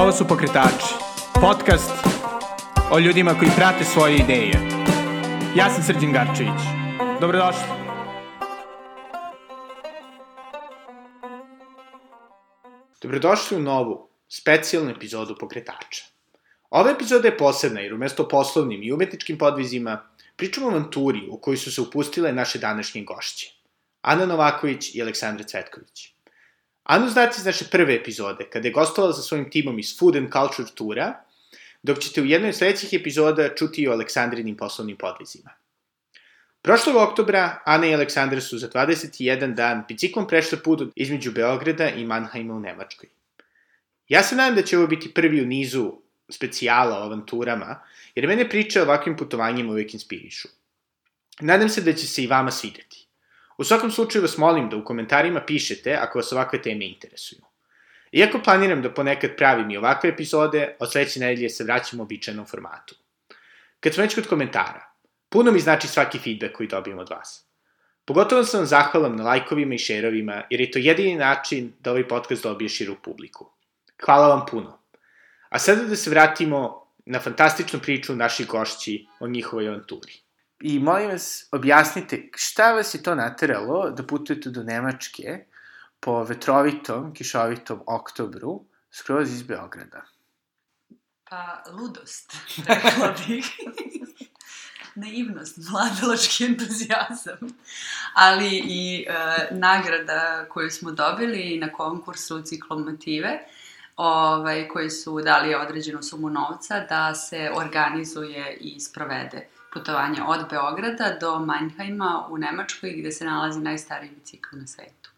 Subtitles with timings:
[0.00, 0.94] Ovo su Pokretači,
[1.40, 1.90] podcast
[2.92, 4.52] o ljudima koji prate svoje ideje.
[5.56, 6.60] Ja sam Srđan Garčević.
[7.20, 7.62] Dobrodošli.
[13.02, 16.04] Dobrodošli u novu, specijalnu epizodu Pokretača.
[16.70, 21.56] Ova epizoda je posebna jer umesto poslovnim i umetničkim podvizima pričamo o avanturi u kojoj
[21.56, 23.52] su se upustile naše današnje gošće.
[24.02, 26.19] Ana Novaković i Aleksandra Cvetković.
[26.90, 30.32] Anu znate iz naše prve epizode, kada je gostovala sa svojim timom iz Food and
[30.32, 31.12] Culture Tura,
[31.82, 35.50] dok ćete u jednoj od sledećih epizoda čuti o Aleksandrinim poslovnim podvizima.
[36.62, 42.04] Prošlog oktobra Ana i Aleksandra su za 21 dan biciklom prešle put između Beograda i
[42.04, 43.08] Mannheima u Nemačkoj.
[44.08, 45.92] Ja se nadam da će ovo biti prvi u nizu
[46.28, 47.82] specijala o avanturama,
[48.14, 50.48] jer mene priče o ovakvim putovanjima uvek inspirišu.
[51.40, 52.99] Nadam se da će se i vama svideti.
[53.60, 57.40] U svakom slučaju vas molim da u komentarima pišete ako vas ovakve teme interesuju.
[58.12, 62.46] Iako planiram da ponekad pravim i ovakve epizode, od sledeće nedelje se vraćam u običajnom
[62.46, 62.94] formatu.
[63.80, 64.92] Kad smo već kod komentara,
[65.28, 67.44] puno mi znači svaki feedback koji dobijem od vas.
[68.04, 72.08] Pogotovo sam vam zahvalan na lajkovima i šerovima, jer je to jedini način da ovaj
[72.08, 73.50] podcast dobije širu publiku.
[74.04, 74.78] Hvala vam puno.
[75.48, 80.29] A sada da se vratimo na fantastičnu priču naših gošći o njihovoj avanturi.
[80.60, 85.44] I molim vas, objasnite šta vas je to nateralo da putujete do Nemačke
[86.00, 90.02] po vetrovitom, kišovitom oktobru, skroz iz Beograda?
[91.30, 93.46] Pa, ludost, rekla bih.
[94.94, 97.38] Naivnost, mladalački entuzijazam,
[98.14, 103.38] ali i e, nagrada koju smo dobili na konkursu ciklomotive,
[103.96, 111.16] ovaj, koji su dali određenu sumu novca da se organizuje i sprovede putovanje od Beograda
[111.20, 115.10] do Mannheima u Nemačkoj gde se nalazi najstariji bicikl na svetu.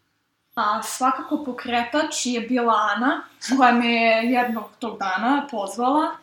[0.55, 3.23] A svakako pokretač je bila Ana,
[3.57, 6.15] koja me je jednog tog dana pozvala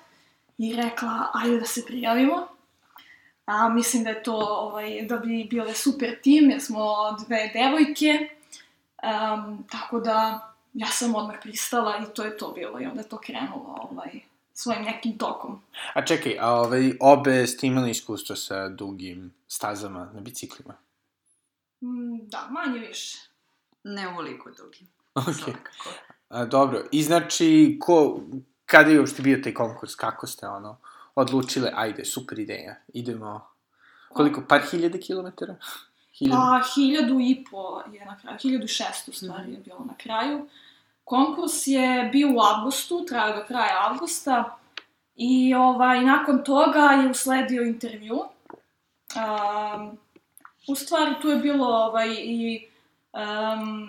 [0.59, 2.47] i rekla, ajde da se prijavimo.
[3.47, 6.87] A, mislim da je to, ovaj, da bi bile super tim, jer smo
[7.27, 8.29] dve devojke,
[9.03, 13.09] um, tako da ja sam odmah pristala i to je to bilo i onda je
[13.09, 14.21] to krenulo ovaj,
[14.55, 15.63] svojim nekim tokom.
[15.95, 20.75] A čekaj, a ovaj, obe ste imali iskustvo sa dugim stazama na biciklima?
[21.81, 23.19] Mm, da, manje više.
[23.85, 24.89] Ne uvoliko dugim.
[25.15, 25.57] Ok.
[26.29, 28.21] A, dobro, i znači, ko,
[28.67, 30.77] kada je uopšte bio taj konkurs, kako ste ono,
[31.15, 33.47] odlučile, ajde, super ideja, idemo,
[34.09, 35.57] koliko, par hiljade kilometara?
[36.13, 36.37] Hiljadu?
[36.37, 40.49] Pa, hiljadu i po je na kraju, hiljadu šestu stvari je bilo na kraju.
[41.11, 44.57] Konkurs je bio u avgustu, trajao do kraja avgusta
[45.17, 48.15] i ovaj, nakon toga je usledio intervju.
[48.17, 49.99] Um,
[50.69, 52.67] u stvari tu je bilo ovaj, i,
[53.13, 53.89] um,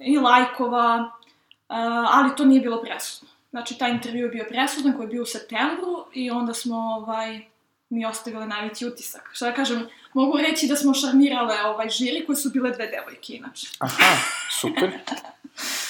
[0.00, 1.76] i lajkova, uh,
[2.16, 3.34] ali to nije bilo presudno.
[3.50, 7.40] Znači, taj intervju je bio presudan koji je bio u septembru i onda smo ovaj,
[7.88, 9.30] mi ostavile najveći utisak.
[9.32, 13.32] Što da kažem, mogu reći da smo šarmirale ovaj žiri koje su bile dve devojke
[13.32, 13.66] inače.
[13.78, 14.16] Aha,
[14.60, 14.90] super.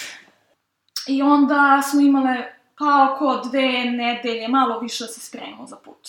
[1.10, 6.08] I onda smo imale pa oko dve nedelje, malo više da se spremimo za put.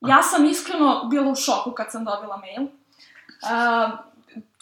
[0.00, 2.62] Ja sam iskreno bila u šoku kad sam dobila mail.
[2.62, 3.98] Uh,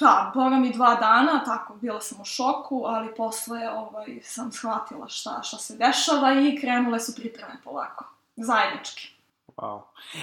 [0.00, 5.08] da, boga mi dva dana, tako, bila sam u šoku, ali posle ovaj, sam shvatila
[5.08, 8.04] šta, šta se dešava i krenule su pripreme polako.
[8.36, 9.14] Zajednički.
[9.56, 9.80] Wow.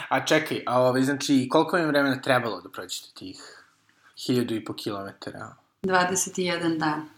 [0.09, 3.66] A čekaj, a ovaj, znači, koliko je vremena trebalo da prođete tih
[4.25, 5.56] hiljadu i po kilometara?
[5.83, 7.09] 21 dan.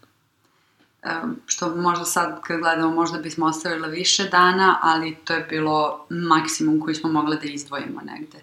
[1.46, 6.80] Što možda sad kad gledamo možda bismo ostavila više dana, ali to je bilo maksimum
[6.80, 8.38] koji smo mogli da izdvojimo negde.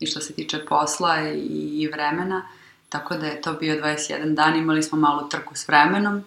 [0.00, 1.16] I što se tiče posla
[1.48, 2.48] i vremena,
[2.88, 6.24] tako da je to bio 21 dan, imali smo malu trku s vremenom,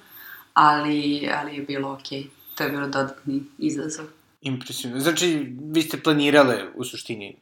[0.53, 2.19] ali, ali je bilo okej.
[2.19, 2.27] Okay.
[2.55, 4.05] To je bilo dodatni izazov.
[4.41, 4.99] Impresivno.
[4.99, 7.35] Znači, vi ste planirale u suštini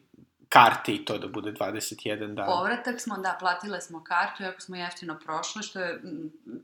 [0.55, 2.45] karte i to da bude 21 dan.
[2.45, 6.01] Povratak smo, da, platile smo kartu, iako smo jeftino prošle, što je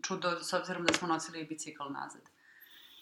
[0.01, 2.21] čudo s obzirom da smo nosili bicikl nazad.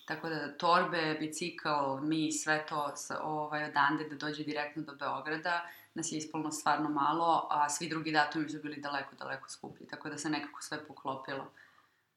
[0.05, 1.69] Tako da torbe, bicikl,
[2.01, 5.61] mi, sve to sa, ovaj, odande da dođe direktno do Beograda,
[5.93, 9.87] nas je ispolno stvarno malo, a svi drugi datumi su bili daleko, daleko skuplji.
[9.87, 11.51] Tako da se nekako sve poklopilo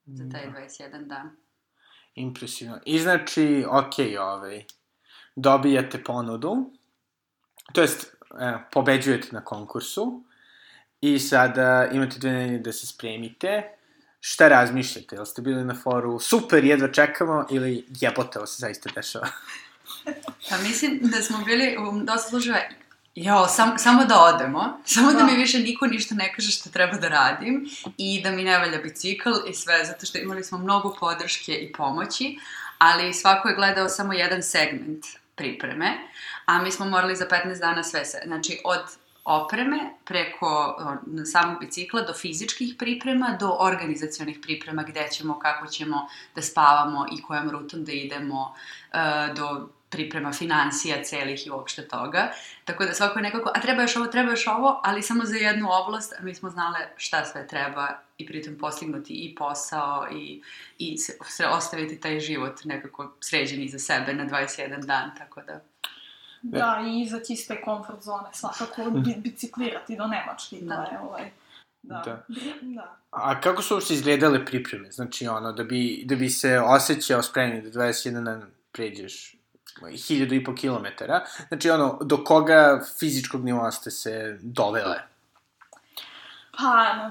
[0.06, 0.98] za taj 21 da.
[0.98, 1.36] dan.
[2.14, 2.80] Impresivno.
[2.86, 4.64] I znači, okej, okay, ovaj,
[5.36, 6.70] dobijate ponudu,
[7.72, 10.24] to jest, e, pobeđujete na konkursu
[11.00, 13.62] i sada imate dve nedelje da se spremite.
[14.20, 15.16] Šta razmišljate?
[15.16, 19.28] Jel ste bili na foru super, jedva čekamo ili jebote, ovo se zaista dešava?
[20.50, 22.58] pa mislim da smo bili u dosta služava
[23.14, 25.18] Jo, sam, samo da odemo, samo da.
[25.18, 28.58] da mi više niko ništa ne kaže što treba da radim i da mi ne
[28.58, 32.38] valja bicikl i sve, zato što imali smo mnogo podrške i pomoći,
[32.78, 35.98] ali svako je gledao samo jedan segment pripreme,
[36.46, 38.80] a mi smo morali za 15 dana sve se, znači od
[39.24, 40.76] opreme preko
[41.32, 47.22] samog bicikla do fizičkih priprema, do organizacionih priprema gde ćemo, kako ćemo da spavamo i
[47.22, 48.54] kojom rutom da idemo,
[48.92, 48.98] e,
[49.36, 52.32] do priprema financija celih i uopšte toga.
[52.64, 55.36] Tako da svako je nekako, a treba još ovo, treba još ovo, ali samo za
[55.36, 60.42] jednu oblast, a mi smo znale šta sve treba i pritom postignuti i posao i,
[60.78, 65.60] i se, ostaviti taj život nekako sređeni za sebe na 21 dan, tako da...
[66.42, 68.90] Da, i izaći iz te komfort zone, svakako
[69.24, 70.84] biciklirati do Nemačke, da.
[70.84, 71.30] to je ovaj...
[71.82, 72.02] Da.
[72.04, 72.24] da.
[72.60, 72.96] da.
[73.10, 74.90] A kako su uopšte izgledale pripreme?
[74.90, 78.42] Znači, ono, da bi, da bi se osjećao spremni da 21 dan
[78.72, 79.41] pređeš
[80.08, 81.24] hiljadu i po kilometara.
[81.48, 85.02] Znači, ono, do koga fizičkog nivoa ste se dovele?
[86.58, 87.10] Pa,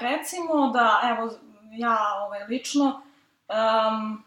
[0.00, 1.32] recimo da, evo,
[1.72, 3.02] ja ovaj, lično,
[3.48, 4.24] um,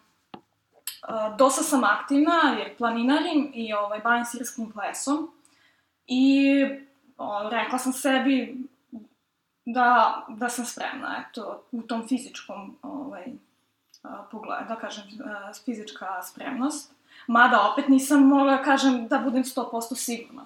[1.38, 5.32] dosta sam aktivna jer planinarim i ovaj, bavim sirskim plesom
[6.08, 6.66] i
[7.18, 8.58] o, rekla sam sebi
[9.66, 13.26] da, da sam spremna, eto, u tom fizičkom ovaj,
[14.32, 15.04] pogledu, da kažem,
[15.66, 16.95] fizička spremnost.
[17.28, 20.46] Mada opet nisam mogla da kažem da budem 100% sigurna.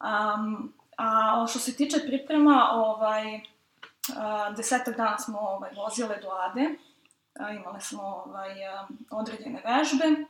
[0.00, 3.40] Um, a što se tiče priprema, ovaj,
[4.56, 6.74] desetak dana smo ovaj, vozile do Ade,
[7.60, 8.50] imale smo ovaj,
[9.10, 10.24] određene vežbe.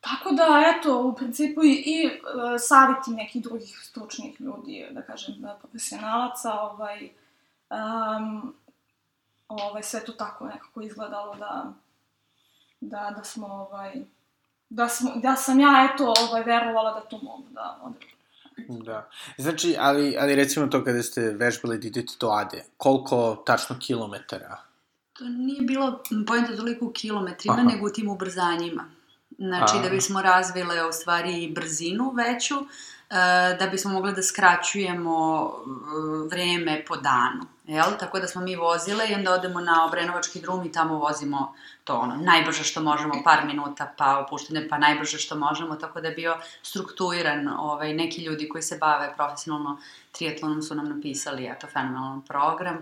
[0.00, 2.10] Tako da, eto, u principu i, i e,
[2.58, 7.10] savjeti nekih drugih stručnih ljudi, da kažem, profesionalaca, ovaj,
[7.70, 8.54] um,
[9.48, 11.72] ovaj, sve to tako nekako izgledalo da,
[12.82, 13.92] da, da smo, ovaj,
[14.68, 18.12] da, smo, da sam ja, eto, ovaj, verovala da to mogu da odradim.
[18.84, 19.08] Da.
[19.38, 24.56] Znači, ali, ali recimo to kada ste vežbali da idete do Ade, koliko tačno kilometara
[25.12, 27.62] To nije bilo pojenta toliko u kilometrima, Aha.
[27.62, 28.84] nego u tim ubrzanjima.
[29.38, 29.82] Znači, Aha.
[29.82, 32.66] da bismo razvile u stvari brzinu veću, e,
[33.58, 37.96] da bismo mogli da skraćujemo e, vreme po danu, jel?
[37.98, 41.54] Tako da smo mi vozile i onda odemo na Obrenovački drum i tamo vozimo
[41.84, 46.08] to ono, najbrže što možemo, par minuta, pa opuštene, pa najbrže što možemo, tako da
[46.08, 49.78] je bio strukturiran, ovaj, neki ljudi koji se bave profesionalno
[50.12, 52.78] triatlonom su nam napisali, eto, fenomenalan program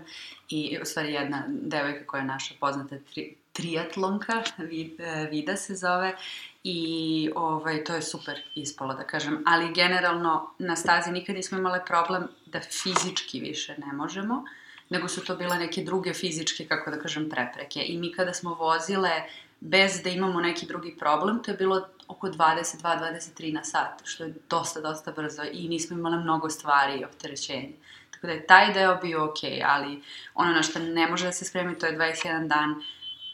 [0.49, 6.15] i, u stvari, jedna devojka koja je naša poznata tri, triatlonka, e, Vida se zove,
[6.63, 11.85] i ovaj, to je super ispalo, da kažem, ali generalno na stazi nikad nismo imale
[11.85, 14.43] problem da fizički više ne možemo,
[14.91, 17.83] nego su to bile neke druge fizičke, kako da kažem, prepreke.
[17.85, 19.11] I mi kada smo vozile
[19.59, 24.33] bez da imamo neki drugi problem, to je bilo oko 22-23 na sat, što je
[24.49, 27.75] dosta, dosta brzo i nismo imali mnogo stvari i opterećenja.
[28.11, 30.01] Tako da je taj deo bio ok, ali
[30.35, 32.75] ono na što ne može da se spremi, to je 21 dan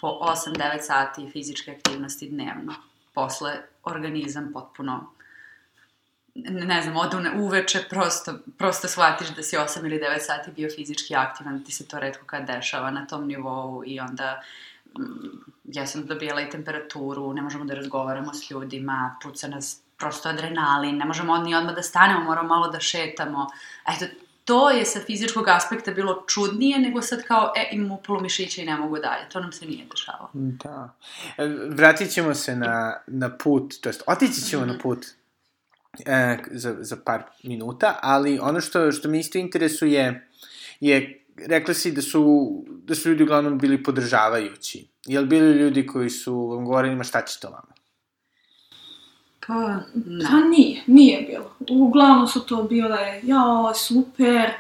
[0.02, 2.74] po 8-9 sati fizičke aktivnosti dnevno.
[3.14, 5.17] Posle organizam potpuno
[6.46, 11.16] ne znam, na uveče, prosto, prosto shvatiš da si 8 ili 9 sati bio fizički
[11.16, 14.42] aktivan, ti se to redko kad dešava na tom nivou i onda
[15.00, 15.04] mm,
[15.64, 20.98] ja sam dobijala i temperaturu, ne možemo da razgovaramo s ljudima, puca nas prosto adrenalin,
[20.98, 23.48] ne možemo ni odmah da stanemo, moramo malo da šetamo.
[23.88, 24.06] Eto,
[24.46, 28.66] to je sa fizičkog aspekta bilo čudnije nego sad kao, e, imam upalo mišića i
[28.66, 29.30] ne mogu dalje.
[29.30, 30.30] To nam se nije dešavalo.
[30.34, 30.94] Da.
[31.38, 34.74] E, vratit ćemo se na, na put, to jest otići ćemo mm -hmm.
[34.74, 35.06] na put
[36.06, 40.30] e, za, za par minuta, ali ono što, što me isto interesuje
[40.80, 44.88] je, rekla si da su, da su ljudi uglavnom bili podržavajući.
[45.06, 47.74] Jel bili ljudi koji su vam govorili, ma šta će to vama?
[49.48, 49.80] Pa.
[50.30, 51.56] Pa nije, nije bilo.
[51.70, 54.52] Uglavnom su to bile, ja, super,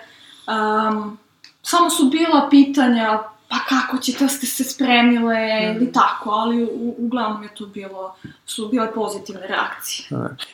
[0.47, 1.17] um,
[1.61, 5.75] samo su bila pitanja, pa kako će, da ste se spremile mm.
[5.75, 10.07] ili tako, ali u, uglavnom je to bilo, su bile pozitivne reakcije.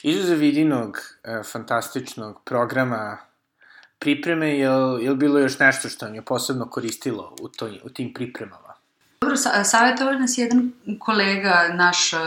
[0.03, 3.17] Izuze vidinog, e, fantastičnog programa
[3.99, 8.13] pripreme, je li, bilo još nešto što vam je posebno koristilo u, to, u tim
[8.13, 8.72] pripremama?
[9.33, 12.19] Dobro, sa, savjetovao nas jedan kolega naš uh,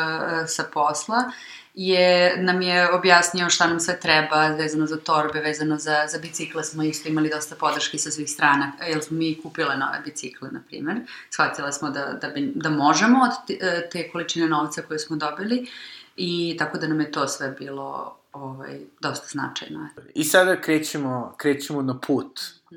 [0.47, 1.31] sa posla
[1.75, 6.65] je, nam je objasnio šta nam sve treba vezano za torbe, vezano za, za bicikle.
[6.65, 10.61] Smo isto imali dosta podrške sa svih strana, jer smo mi kupile nove bicikle, na
[10.69, 10.97] primer.
[11.31, 15.71] Shvatila smo da, da, bi, da možemo od te, te količine novca koje smo dobili
[16.17, 19.89] i tako da nam je to sve bilo ovaj, dosta značajno.
[20.15, 22.41] I sada krećemo, krećemo na put.
[22.73, 22.77] Mm.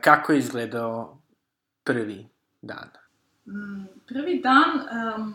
[0.00, 1.18] Kako je izgledao
[1.84, 2.28] prvi
[2.62, 2.88] dan?
[3.48, 4.70] Mm, prvi dan...
[5.16, 5.34] Um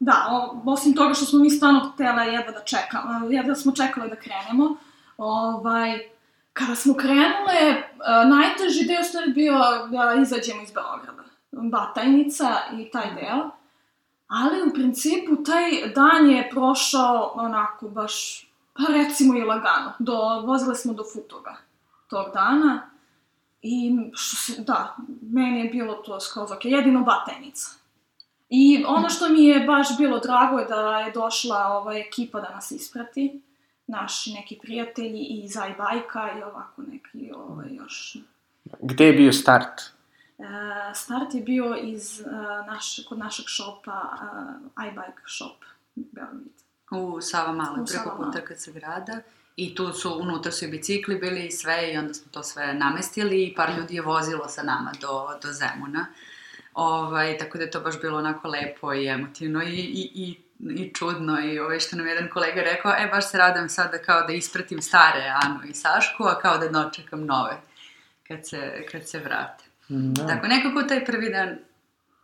[0.00, 4.16] Da, osim toga što smo mi stvarno htjela jedva da čekamo, jedva smo čekale da
[4.16, 4.76] krenemo,
[5.16, 5.98] ovaj,
[6.52, 7.82] kada smo krenule,
[8.28, 9.58] najteži deo stvari bio
[9.90, 11.24] da izađemo iz Beograda.
[11.50, 13.50] Batajnica i taj deo.
[14.28, 19.92] Ali u principu taj dan je prošao onako baš, pa recimo i lagano.
[19.98, 21.56] Do, vozile smo do Futoga
[22.08, 22.87] tog dana.
[23.62, 27.70] I što se, da, meni je bilo to skroz ok, jedino batajnica.
[28.48, 32.50] I ono što mi je baš bilo drago je da je došla ova ekipa da
[32.54, 33.42] nas isprati,
[33.86, 38.16] naši neki prijatelji iz iBajka i ovako neki ovaj, još...
[38.80, 39.80] Gde je bio start?
[40.38, 40.44] E,
[40.94, 44.02] start je bio iz, uh, naš, kod našeg šopa,
[44.76, 46.58] uh, iBike shop, Beograd.
[46.90, 49.20] U Sava Mala, U preko puta kad se grada.
[49.60, 52.74] I tu su, unutra su i bicikli bili i sve, i onda smo to sve
[52.74, 56.06] namestili i par ljudi je vozilo sa nama do, do Zemuna.
[56.74, 60.38] Ovaj, tako da je to baš bilo onako lepo i emotivno i, i, i,
[60.82, 63.98] i čudno i ovaj, što nam je jedan kolega rekao, e, baš se radujem sada
[63.98, 67.60] kao da ispratim stare Anu i Sašku, a kao da dočekam nove
[68.28, 69.64] kad se, kad se vrate.
[69.88, 70.26] Da.
[70.26, 71.58] Tako, nekako taj prvi dan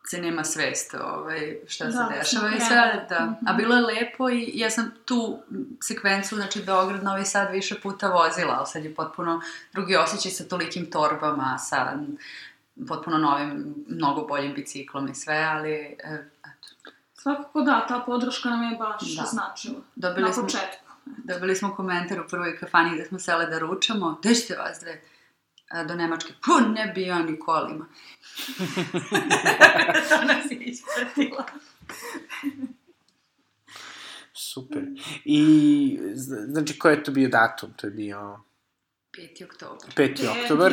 [0.05, 3.07] se nema svest ovaj, šta se Da, dešava smo i sve, krenuli.
[3.09, 3.17] da.
[3.17, 3.57] A Mhm.
[3.57, 5.39] bilo je lepo i ja sam tu
[5.81, 9.41] sekvencu, znači Beograd, Novi Sad više puta vozila, ali sad je potpuno
[9.73, 11.93] drugi osjećaj sa tolikim torbama, sa
[12.85, 15.97] potpuno novim, mnogo boljim biciklom i sve, ali e,
[16.41, 16.69] eto,
[17.15, 19.23] Svakako da, ta podrška nam je baš Da.
[19.25, 19.81] značila.
[19.95, 20.85] dobili Na smo, početku.
[21.07, 25.01] dobili smo komentar u prvoj kafani gde smo sele da ručamo, gde ćete vas dve?
[25.83, 27.87] Do Nemačke, pu, ne bi ja ni kolima.
[30.09, 31.45] to nas je ispratila.
[34.33, 34.83] Super.
[35.25, 37.73] I, zna- znači, koji je to bio datum?
[37.77, 38.41] To je bio
[39.19, 39.45] 5.
[39.45, 39.89] oktober.
[39.97, 40.43] 5.
[40.43, 40.73] oktobar.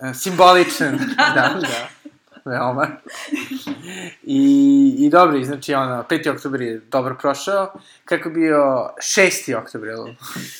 [0.00, 0.08] da.
[0.08, 0.98] E, Simboličan.
[1.34, 1.88] da, da.
[2.44, 2.86] Veoma.
[4.22, 6.30] I, I dobro, znači, ono, 5.
[6.34, 7.72] oktober je dobro prošao.
[8.04, 9.54] Kako bio 6.
[9.56, 9.88] oktober?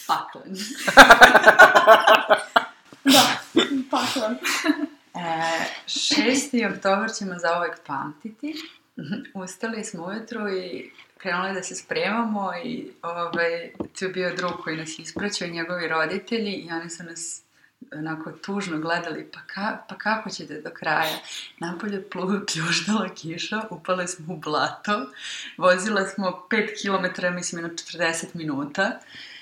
[0.07, 0.57] Paklen.
[3.13, 3.41] Da,
[3.91, 4.37] paklen.
[5.17, 6.75] E, 6.
[6.75, 8.55] oktober ćemo zauvek pamtiti.
[9.35, 14.77] Ustali smo ujutru i krenuli da se spremamo i ovaj, tu je bio drug koji
[14.77, 17.43] nas ispraćao, njegovi roditelji i oni su nas
[17.93, 21.17] onako tužno gledali, pa, ka, pa kako ćete do kraja?
[21.59, 25.11] Napolje plu, pljuždala kiša, upale smo u blato,
[25.57, 28.83] vozile smo 5 km, mislim, na 40 minuta.
[28.83, 29.36] E,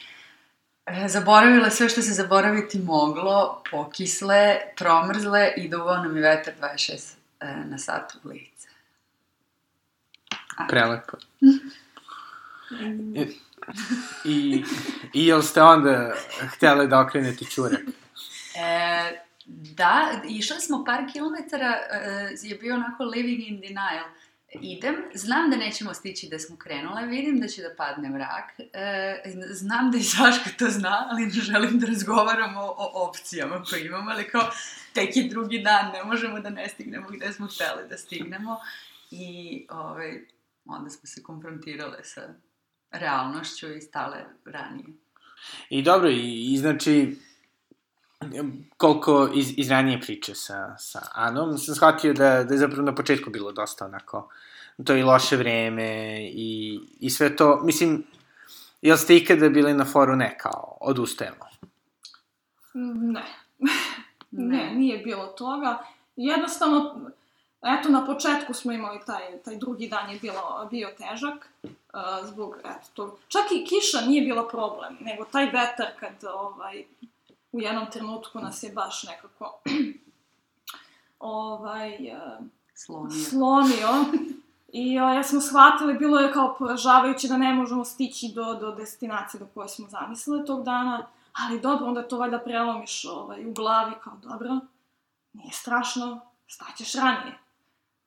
[1.06, 7.54] Zaboravila sve što se zaboraviti moglo, pokisle, promrzle i duvao nam je vetar 26 e,
[7.64, 8.68] na sat u lice.
[10.68, 11.16] Prelepo.
[13.14, 13.26] I,
[14.34, 14.64] i,
[15.12, 16.14] I jel ste onda
[16.54, 17.80] htjeli da okrenete čurak?
[18.54, 24.04] E, da, išli smo par kilometara, e, je bio onako living in denial.
[24.60, 29.22] Idem, znam da nećemo stići da smo krenule, vidim da će da padne mrak, e,
[29.50, 34.10] znam da i Saška to zna, ali ne želim da razgovaramo o, opcijama koje imamo,
[34.10, 34.50] ali kao
[34.92, 38.58] tek je drugi dan, ne možemo da ne stignemo gde smo hteli da stignemo.
[39.10, 40.24] I ovaj,
[40.64, 42.34] onda smo se konfrontirale sa
[42.90, 44.86] realnošću i stale ranije.
[45.70, 47.16] I dobro, i, i znači,
[48.76, 52.94] koliko iz, iz ranije priče sa, sa Anom, sam shvatio da, da je zapravo na
[52.94, 54.28] početku bilo dosta onako,
[54.84, 58.04] to i loše vreme i, i sve to, mislim,
[58.82, 61.46] jel ste ikada bili na foru ne kao, odustajemo?
[62.74, 63.24] Ne.
[64.36, 64.74] Ne.
[64.74, 65.84] nije bilo toga.
[66.16, 67.10] Jednostavno,
[67.62, 71.70] eto, na početku smo imali taj, taj drugi dan je bilo, bio težak, uh,
[72.24, 73.18] zbog, eto.
[73.28, 76.84] Čak i kiša nije bila problem, nego taj vetar kad, ovaj,
[77.54, 79.60] u jednom trenutku nas je baš nekako,
[81.18, 83.24] ovaj, uh, Slonio.
[83.24, 83.88] slomio.
[84.72, 88.72] I o, ja smo shvatili, bilo je kao poražavajuće da ne možemo stići do, do
[88.72, 93.52] destinacije do koje smo zamislili tog dana, ali dobro, onda to valjda prelomiš ovaj, u
[93.52, 94.58] glavi, kao dobro,
[95.32, 97.38] nije strašno, staćeš ranije.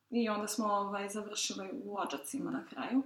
[0.10, 3.04] I onda smo ovaj, završili u Odžacima na kraju.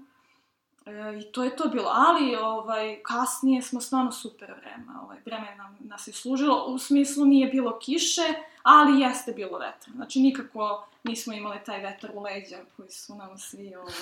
[0.85, 5.55] E, I to je to bilo, ali ovaj, kasnije smo stvarno super vreme, ovaj, vreme
[5.55, 8.33] nam, nas je služilo, u smislu nije bilo kiše,
[8.63, 9.93] ali jeste bilo vetra.
[9.95, 13.93] Znači nikako nismo imali taj vetar u leđa koji su nam svi, ovaj,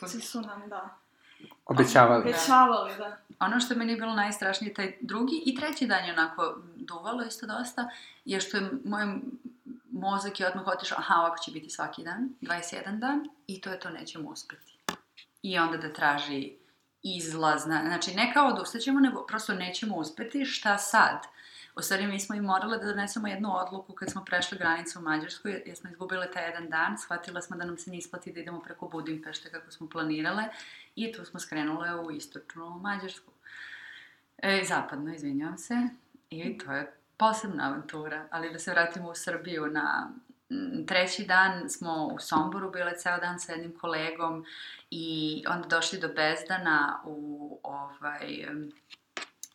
[0.10, 0.98] svi su nam, da,
[1.66, 2.22] Obećavali.
[2.22, 3.16] obećavali, da.
[3.40, 7.46] Ono što je meni bilo najstrašnije, taj drugi i treći dan je onako duvalo isto
[7.46, 7.90] dosta,
[8.24, 9.06] je što je moj
[9.92, 13.80] mozak je odmah otišao, aha, ovako će biti svaki dan, 21 dan, i to je
[13.80, 14.77] to, nećemo uspeti.
[15.48, 16.52] I onda da traži
[17.02, 21.18] izlaz, na- znači ne kao odustaćemo, nego prosto nećemo uspeti, šta sad?
[21.76, 25.02] U stvari, mi smo i morale da donesemo jednu odluku kad smo prešli granicu u
[25.02, 28.40] Mađarskoj, jer smo izgubile taj jedan dan, shvatile smo da nam se ne isplati da
[28.40, 30.44] idemo preko Budimpešte kako smo planirale
[30.96, 33.32] i tu smo skrenule u istočnu Mađarsku.
[34.38, 35.74] E, zapadno, izvinjavam se.
[36.30, 40.10] I to je posebna avantura, ali da se vratimo u Srbiju na
[40.86, 44.44] treći dan smo u Somboru bile ceo dan sa jednim kolegom
[44.90, 48.46] i onda došli do Bezdana u ovaj,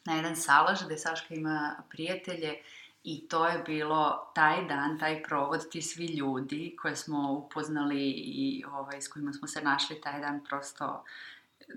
[0.06, 2.56] na jedan salaš gde Saška ima prijatelje
[3.04, 8.64] i to je bilo taj dan, taj provod, ti svi ljudi koje smo upoznali i
[8.72, 11.04] ovaj, s kojima smo se našli taj dan prosto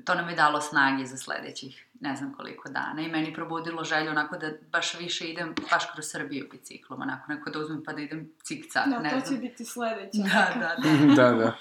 [0.05, 4.11] to nam je dalo snage za sledećih ne znam koliko dana i meni probudilo želju
[4.11, 8.01] onako da baš više idem baš kroz Srbiju biciklom, onako neko da uzmem pa da
[8.01, 9.41] idem cik-cak, Da, ne to će znam.
[9.41, 10.19] biti sledeće.
[10.19, 11.15] Da, da, da.
[11.23, 11.57] da, da.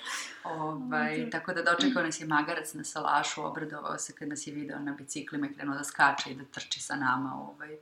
[0.45, 1.29] Ovaj, Mhm.
[1.29, 4.91] tako da dočekao nas je magarac na salašu, obradovao se kad nas je video na
[4.93, 7.75] biciklima i krenuo da skače i da trči sa nama ovaj,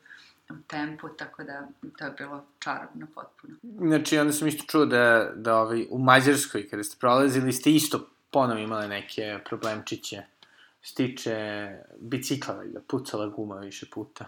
[0.50, 1.67] u tempu, tako da
[1.98, 3.55] to je bilo čarobno potpuno.
[3.79, 8.07] Znači, onda sam isto čuo da, da ovaj, u Mađarskoj, kada ste prolazili, ste isto
[8.31, 10.24] ponovo imali neke problemčiće.
[10.83, 14.25] Stiče bicikla, valjda, pucala guma više puta.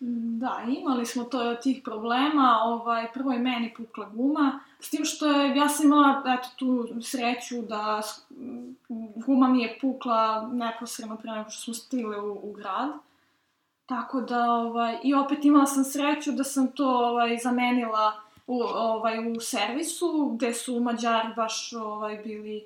[0.00, 5.26] Da, imali smo to tih problema, ovaj, prvo je meni pukla guma, s tim što
[5.26, 8.02] je, ja sam imala, eto, tu sreću da
[9.26, 12.90] guma mi je pukla neposredno pre nego što smo stigli u, u grad.
[13.86, 18.12] Tako da, ovaj, i opet imala sam sreću da sam to ovaj, zamenila
[18.46, 22.64] u, ovaj, u servisu, gde su Mađari baš ovaj, bili,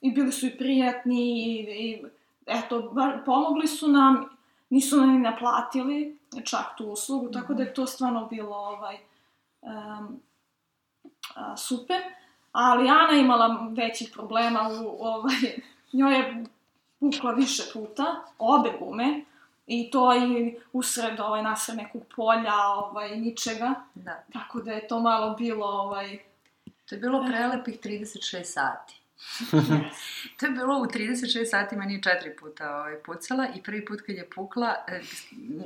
[0.00, 2.04] i bili su i prijatni i, i
[2.46, 4.24] eto, bar, pomogli su nam,
[4.70, 8.96] nisu nam ni naplatili čak tu uslugu, tako da je to stvarno bilo ovaj,
[9.60, 10.20] um,
[11.34, 12.00] a, super.
[12.52, 15.34] Ali Ana imala većih problema, u, ovaj,
[15.92, 16.44] njoj je
[17.00, 18.04] pukla više puta,
[18.38, 19.24] obe gume,
[19.66, 24.22] i to i usred, ovaj, nasred nekog polja, ovaj, ničega, Da.
[24.32, 26.18] tako da je to malo bilo, ovaj,
[26.88, 29.01] To je bilo prelepih 36 sati.
[30.36, 34.00] To je bilo u 36 sati, meni je četiri puta ovaj, pucala i prvi put
[34.00, 35.00] kad je pukla, e,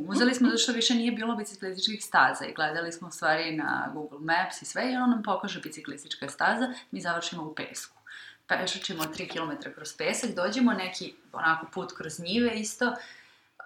[0.08, 4.18] uzeli smo zato što više nije bilo biciklističkih staza i gledali smo stvari na Google
[4.20, 7.96] Maps i sve i ono nam pokaže biciklistička staza, mi završimo u pesku.
[8.46, 12.94] Pešačimo 3 km kroz pesak, dođemo neki onako put kroz njive isto,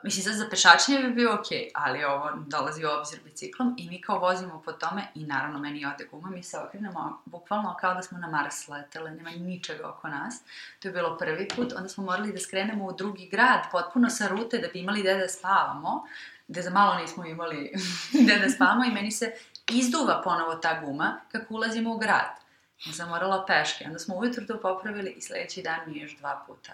[0.03, 4.01] Mislim, sad za pešačenje bi bio okej, ali ovo dolazi u obzir biciklom i mi
[4.01, 8.03] kao vozimo po tome i naravno meni ode guma, mi se okrenemo bukvalno kao da
[8.03, 10.43] smo na Mars letele, nema ničega oko nas.
[10.79, 14.29] To je bilo prvi put, onda smo morali da skrenemo u drugi grad, potpuno sa
[14.29, 16.07] rute da bi imali gde da spavamo,
[16.49, 17.73] gde za malo nismo imali
[18.25, 19.33] gde da spavamo i meni se
[19.71, 22.41] izduva ponovo ta guma kako ulazimo u grad.
[22.87, 26.17] Ja sam morala peške, onda smo ujutro to popravili i sledeći dan mi je još
[26.17, 26.73] dva puta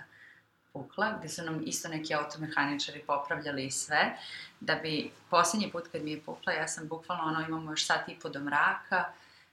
[0.77, 4.17] pukla, gde su nam isto neki automehaničari popravljali i sve,
[4.61, 8.09] da bi posljednji put kad mi je pukla, ja sam bukvalno, ono, imamo još sat
[8.09, 9.05] i po do mraka,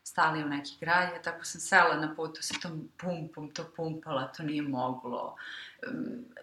[0.04, 4.28] stali u neki grad, ja tako sam sela na putu sa tom pumpom, to pumpala,
[4.28, 5.36] to nije moglo.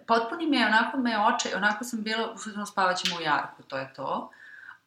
[0.06, 4.30] Potpuni me, onako me oče, onako sam bila, u spavaćemo u jarku, to je to.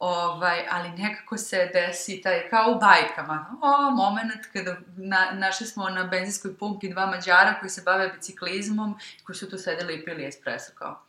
[0.04, 5.88] Ovaj, ali nekako se desi taj, kao u bajkama, o, moment kada na, našli smo
[5.88, 10.26] na benzinskoj pumpi dva mađara koji se bave biciklizmom, koji su tu sedeli i pili
[10.26, 11.02] espresso kao.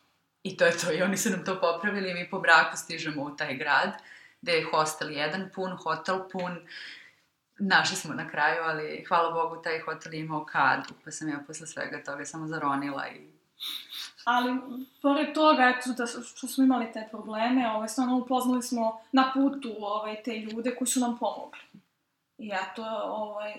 [0.44, 3.24] I to je to, i oni su nam to popravili i mi po mraku stižemo
[3.24, 3.92] u taj grad,
[4.42, 6.68] gde je hostel jedan pun, hotel pun,
[7.60, 11.40] Našli smo na kraju, ali hvala Bogu taj hotel je imao kadu, pa sam ja
[11.48, 13.30] posle svega toga samo zaronila i
[14.26, 14.60] Ali,
[15.02, 19.76] pored toga, eto, da, što smo imali te probleme, ovaj, stvarno upoznali smo na putu
[19.80, 21.60] ovaj, te ljude koji su nam pomogli.
[22.38, 23.54] I eto, ovaj,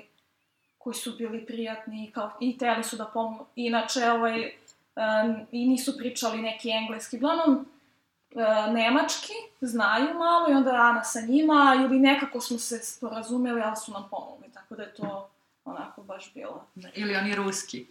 [0.79, 3.47] koji su bili prijatni kao, i teli su da pomogu.
[3.57, 4.53] Inače, ovaj,
[4.97, 7.17] um, i nisu pričali neki engleski.
[7.17, 7.67] Uglavnom,
[8.37, 13.77] e, nemački, znaju malo i onda Ana sa njima ili nekako smo se sporazumeli, ali
[13.77, 14.49] su nam pomogli.
[14.55, 15.29] Tako da je to
[15.65, 16.67] onako baš bilo.
[16.95, 17.87] ili oni ruski.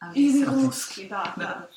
[0.00, 1.44] A mi Ili ruski, da, da.
[1.44, 1.68] Da.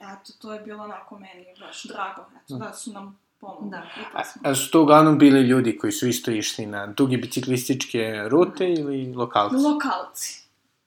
[0.00, 3.70] Eto, to je bilo onako meni baš drago, eto, da su nam pomogli.
[3.70, 3.86] Da.
[4.14, 8.72] A, a su to uglavnom bili ljudi koji su isto išli na duge biciklističke rute
[8.72, 9.56] ili lokalci?
[9.56, 10.40] Lokalci.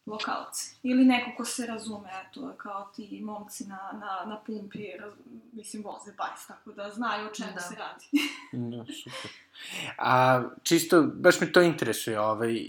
[0.06, 0.76] Lokalci.
[0.84, 5.13] Ili neko ko se razume, eto, kao ti momci na, na, na pumpi, raz,
[5.54, 7.60] mislim, voze bajs, tako da znaju o čemu Da.
[7.60, 8.06] se radi.
[8.78, 9.32] Da, super.
[9.97, 12.63] A, čisto, baš me to interesuje, ovaj,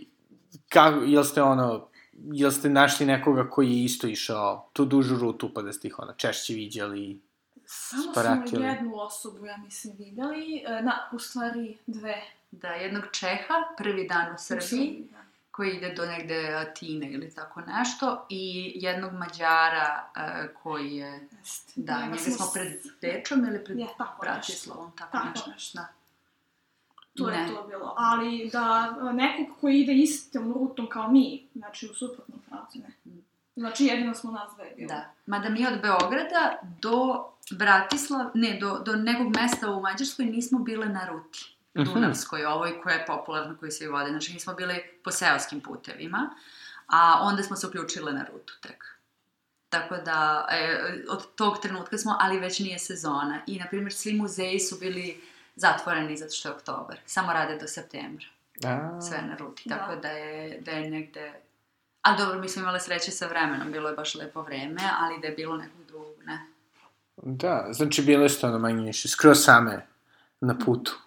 [0.69, 1.89] kako, jel ste ono,
[2.33, 5.99] jel ste našli nekoga koji je isto išao tu dužu rutu pa da ste ih
[5.99, 7.21] ono češće viđali?
[7.67, 8.13] Samo
[8.47, 12.23] smo jednu osobu, ja mislim, videli, e, na, u stvari dve.
[12.51, 15.19] Da, jednog Čeha, prvi dan u Srbiji, Da.
[15.51, 21.73] koji ide do negde Atine ili tako nešto, i jednog Mađara uh, koji je, Jeste.
[21.77, 25.51] da, Njega smo pred Bečom ili pred Je, tako Bratislavom, tako, Tako nešto.
[25.51, 25.79] nešto.
[25.79, 25.87] Da.
[27.17, 27.39] To Ne.
[27.39, 27.95] je to bilo.
[27.97, 33.15] Ali da e, nekog koji ide istom rutom kao mi, znači u suprotnom pravcu, ne.
[33.57, 34.89] Znači jedino smo nas dve bili.
[34.89, 35.11] Da.
[35.27, 40.87] Mada mi od Beograda do Bratislav, ne, do, do nekog mesta u Mađarskoj nismo bile
[40.89, 41.57] na ruti.
[41.79, 41.85] Mhm.
[41.95, 44.11] Dunavskoj, ovoj koja je popularna, koju svi vode.
[44.11, 46.31] Znači, mi smo bili po seoskim putevima,
[46.87, 48.85] a onda smo se uključile na rutu tek.
[49.69, 53.41] Tako da, e, od tog trenutka smo, ali već nije sezona.
[53.47, 55.21] I, na primjer, svi muzeji su bili
[55.57, 56.99] zatvoreni zato što je oktobar.
[57.07, 58.27] Samo rade do septembra,
[58.65, 59.63] A, sve na ruti.
[59.69, 59.77] Da.
[59.79, 61.33] Tako da je, da je negde...
[62.03, 65.27] A dobro, mi smo imali sreće sa vremenom, bilo je baš lepo vreme, ali da
[65.27, 66.47] je bilo nekog drugog, ne.
[67.17, 69.87] Da, znači bile ste ono manje više, skroz same
[70.41, 70.99] na putu.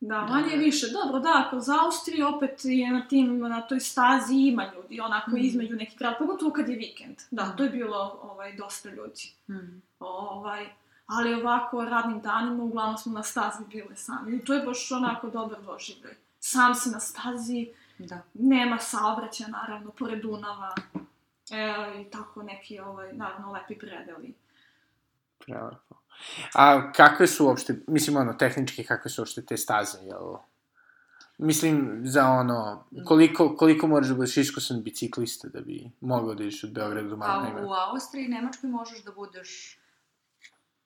[0.00, 0.86] Da, manje više.
[0.88, 5.40] Dobro, da, kroz Austriju opet je na tim, na toj stazi ima ljudi, onako Mhm.
[5.40, 7.16] između nekih grada, pogotovo kad je vikend.
[7.30, 9.32] Da, to je bilo ovaj, dosta ljudi.
[9.48, 9.82] Mm.
[10.00, 10.66] Ovaj,
[11.12, 14.36] ali ovako radnim danima uglavnom smo na stazi bile sami.
[14.36, 16.14] I to je baš onako dobar doživljaj.
[16.40, 18.20] Sam si na stazi, Da.
[18.34, 20.74] nema saobraćaja naravno, pored Dunava.
[21.50, 24.34] E, I tako neki, ovaj, naravno, lepi predeli.
[25.38, 25.94] Prelepo.
[26.54, 30.34] A kakve su uopšte, mislim ono, tehnički kakve su uopšte te staze, jel?
[31.38, 36.64] Mislim, za ono, koliko, koliko moraš da budeš iskusan biciklista da bi mogao da ideš
[36.64, 37.60] od Beograda do A Mannheima?
[37.60, 39.78] u Austriji i Nemačkoj možeš da budeš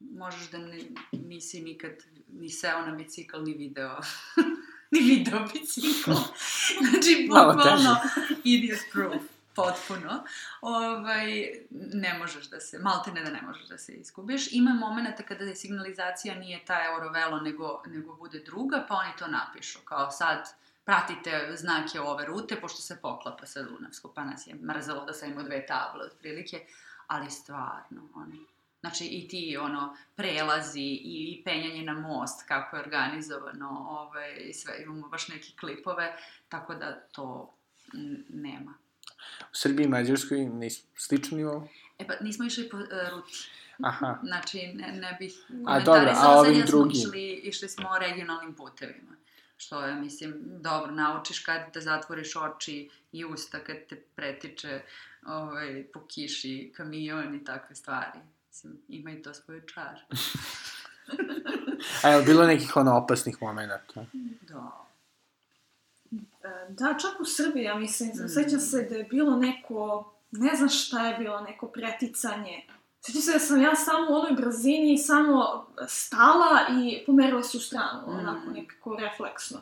[0.00, 0.78] možeš da ne,
[1.12, 1.92] nisi nikad
[2.28, 4.00] ni seo na bicikl, ni video
[4.92, 6.10] ni video bicikl.
[6.90, 7.96] znači, bukvalno
[8.44, 9.22] idiot proof
[9.56, 10.24] potpuno.
[10.60, 11.26] Ovaj,
[11.70, 14.52] ne možeš da se, malte ne da ne možeš da se iskubiš.
[14.52, 19.26] Ima momenta kada je signalizacija nije ta Eurovelo, nego, nego bude druga, pa oni to
[19.26, 19.78] napišu.
[19.84, 20.48] Kao sad,
[20.84, 25.30] pratite znake ove rute, pošto se poklapa sa Dunavsku, pa nas je mrzalo da sam
[25.30, 26.66] imao dve table, otprilike,
[27.06, 28.36] ali stvarno, ono,
[28.80, 34.52] Znači i ti ono prelazi i, i penjanje na most kako je organizovano, ovaj i
[34.52, 36.16] sve imamo baš neke klipove,
[36.48, 37.54] tako da to
[38.28, 38.74] nema.
[39.42, 41.68] U Srbiji i Mađarskoj na is- sličnom nivou?
[41.98, 43.50] E pa nismo išli po uh, ruti.
[43.82, 44.18] Aha.
[44.28, 45.34] Znači ne, ne bih
[45.66, 47.00] A, dobro, a sad, ovim jer smo drugim?
[47.00, 49.16] Išli, išli smo regionalnim putevima.
[49.56, 54.80] Što je, mislim, dobro, naučiš kad te zatvoriš oči i usta, kad te pretiče
[55.26, 58.18] ovaj, po kiši, kamion i takve stvari.
[58.56, 60.00] Mislim, ima i to svoj čar.
[62.02, 64.04] A je bilo nekih ono opasnih momenta?
[64.42, 64.86] Da.
[66.12, 66.18] E,
[66.68, 68.28] Da, čak u Srbiji, ja mislim, Mm.
[68.28, 72.66] sećam se da je bilo neko, ne znam šta je bilo, neko preticanje.
[73.00, 77.60] Sećam se da sam ja samo u onoj brzini samo stala i pomerila se u
[77.60, 78.10] stranu, Mm.
[78.10, 79.58] onako nekako refleksno.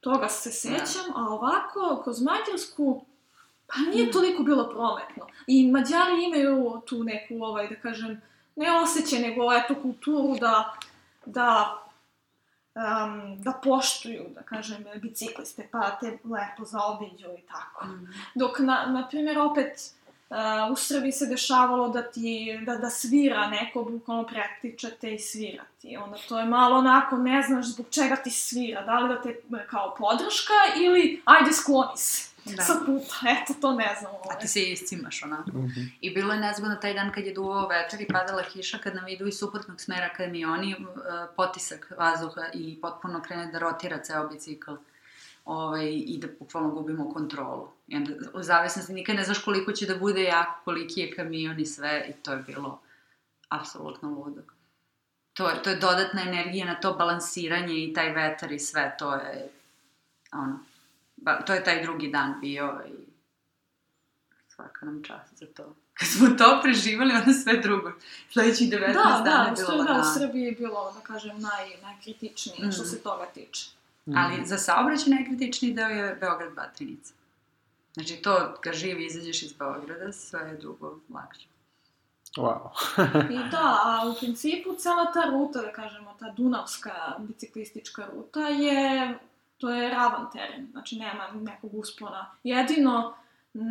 [0.00, 3.04] Toga se sećam, a ovako, kroz Mađarsku,
[3.66, 4.12] pa nije Mm.
[4.12, 5.26] toliko bilo prometno.
[5.46, 8.22] I Mađari imaju tu neku, ovaj, da kažem,
[8.56, 10.74] ne osjećaj, nego eto kulturu da,
[11.26, 11.78] da
[12.74, 17.86] um, da poštuju, da kažem, bicikliste, pa te lepo zaobiđu i tako.
[17.86, 18.08] Mm.
[18.34, 19.92] Dok, na, na primjer, opet
[20.30, 25.64] uh, u Srbiji se dešavalo da ti, da, da svira neko, bukvalno pretičete i svira
[25.80, 25.96] ti.
[25.96, 29.40] Onda to je malo onako, ne znaš zbog čega ti svira, da li da te
[29.70, 32.62] kao podrška ili ajde skloni se Da.
[32.62, 34.12] sa puta, eto to ne znam.
[34.12, 34.38] A Ovaj.
[34.38, 35.50] ti se iscimaš onako.
[35.50, 35.80] Mhm.
[36.00, 39.08] I bilo je nezgodno taj dan kad je duvao vetar i padala kiša, kad nam
[39.08, 40.76] idu iz suprotnog smera kamioni, e,
[41.36, 44.70] potisak vazduha i potpuno krene da rotira ceo bicikl.
[45.44, 47.68] Ovaj, I da bukvalno gubimo kontrolu.
[47.88, 51.60] I onda, u zavisnosti, nikad ne znaš koliko će da bude jako, koliki je kamion
[51.60, 52.80] i sve, i to je bilo
[53.48, 54.40] apsolutno ludo.
[55.34, 59.14] To je, to je dodatna energija na to balansiranje i taj vetar i sve, to
[59.14, 59.48] je,
[60.32, 60.58] ono,
[61.16, 63.06] ba, to je taj drugi dan bio i
[64.48, 65.74] svaka nam čast za to.
[65.98, 67.92] Kad smo to preživali, onda sve drugo.
[68.30, 70.04] Sledećih 19 Da, dana da, je u bilo Srbiji, da, u lagano.
[70.14, 72.86] Srbiji je bilo, da kažem, naj, najkritičnije što Mm.
[72.86, 73.66] se toga tiče.
[74.16, 77.14] Ali za saobraćaj najkritičniji deo je Beograd Batrinica.
[77.94, 81.46] Znači to, kad živi izađeš iz Beograda, sve je drugo lakše.
[82.36, 82.68] Wow.
[83.36, 89.18] I da, a u principu cela ta ruta, da kažemo, ta dunavska biciklistička ruta je,
[89.58, 92.30] to je ravan teren, znači nema nekog uspona.
[92.44, 93.14] Jedino
[93.54, 93.62] m,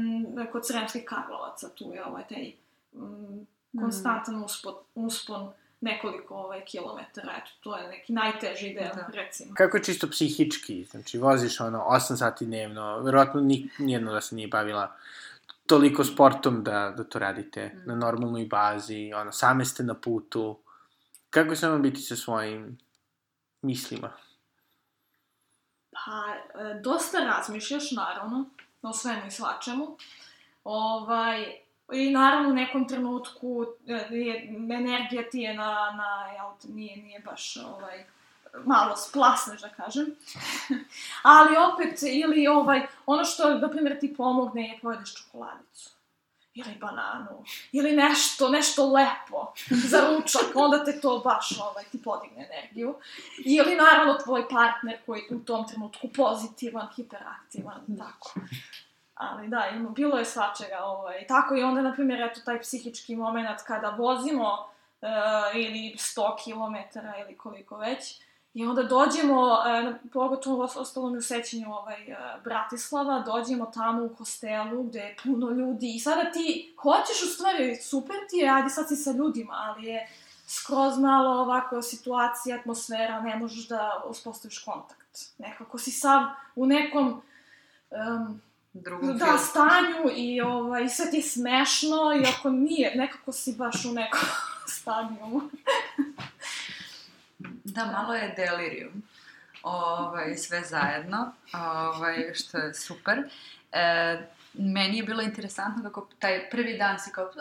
[0.51, 2.51] kod Sremskih Karlovaca tu je ovaj taj
[2.93, 3.47] m,
[3.79, 9.07] konstantan uspon, uspon nekoliko ovaj, kilometara, eto, to je neki najteži deo, Da.
[9.13, 9.53] recimo.
[9.53, 10.83] Kako je čisto psihički?
[10.83, 14.95] Znači, voziš ono 8 sati dnevno, verovatno ni, nijedno da se nije bavila
[15.65, 17.87] toliko sportom da, da to radite Mm.
[17.87, 20.57] na normalnoj bazi, ono, same ste na putu.
[21.29, 22.77] Kako je samo biti sa svojim
[23.61, 24.11] mislima?
[26.05, 28.45] Pa, e, dosta razmišljaš, naravno,
[28.81, 29.97] o svemu i svačemu.
[30.63, 31.55] Ovaj,
[31.93, 37.19] I naravno u nekom trenutku e, je, energija ti je na, na jel, nije, nije
[37.19, 38.05] baš ovaj,
[38.65, 40.05] malo splasneš, da kažem.
[41.21, 45.94] Ali opet, ili ovaj, ono što, na primjer, ti pomogne je pojedeš čokoladicu.
[46.55, 49.53] Ili bananu, ili nešto, nešto lepo
[49.91, 52.95] za ručak, onda te to baš ovaj, ti podigne energiju.
[53.45, 58.33] Ili naravno tvoj partner koji je u tom trenutku pozitivan, hiperaktivan, tako.
[59.15, 63.15] Ali da, ima, bilo je svačega, ovaj, tako i onda, na primjer, eto, taj psihički
[63.15, 64.51] moment kada vozimo
[65.01, 65.09] uh,
[65.55, 68.24] ili 100 km ili koliko već,
[68.55, 74.15] I onda dođemo, e, pogotovo ostalo mi u sećanju ovaj, e, Bratislava, dođemo tamo u
[74.15, 78.69] hostelu gde je puno ljudi i sada ti hoćeš u stvari, super ti je, ajde
[78.69, 80.07] sad si sa ljudima, ali je
[80.47, 85.19] skroz malo ovako situacija, atmosfera, ne možeš da uspostaviš kontakt.
[85.37, 86.21] Nekako si sav
[86.55, 87.21] u nekom
[87.91, 88.41] um,
[88.73, 93.91] Drugom da, stanju i ovaj, sve ti je smešno, iako nije, nekako si baš u
[93.91, 94.19] nekom
[94.77, 95.41] stadijumu.
[97.75, 99.03] Da, malo je delirium.
[99.63, 103.17] Ovaj, sve zajedno, ovaj, što je super.
[103.71, 104.17] E,
[104.53, 107.31] meni je bilo interesantno kako taj prvi dan si kao,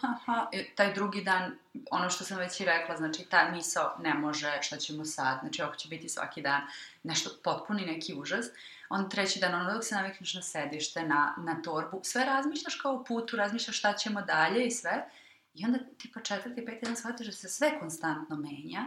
[0.00, 1.58] ha, ha, taj drugi dan,
[1.90, 5.62] ono što sam već i rekla, znači ta misao ne može, šta ćemo sad, znači
[5.62, 6.60] ovo će biti svaki dan
[7.02, 8.46] nešto potpuni neki užas.
[8.88, 12.94] Onda treći dan, ono dok se navikneš na sedište, na, na torbu, sve razmišljaš kao
[12.94, 15.08] o putu, razmišljaš šta ćemo dalje i sve.
[15.54, 18.84] I onda tipa četvrti, peti dan shvatiš da se sve konstantno menja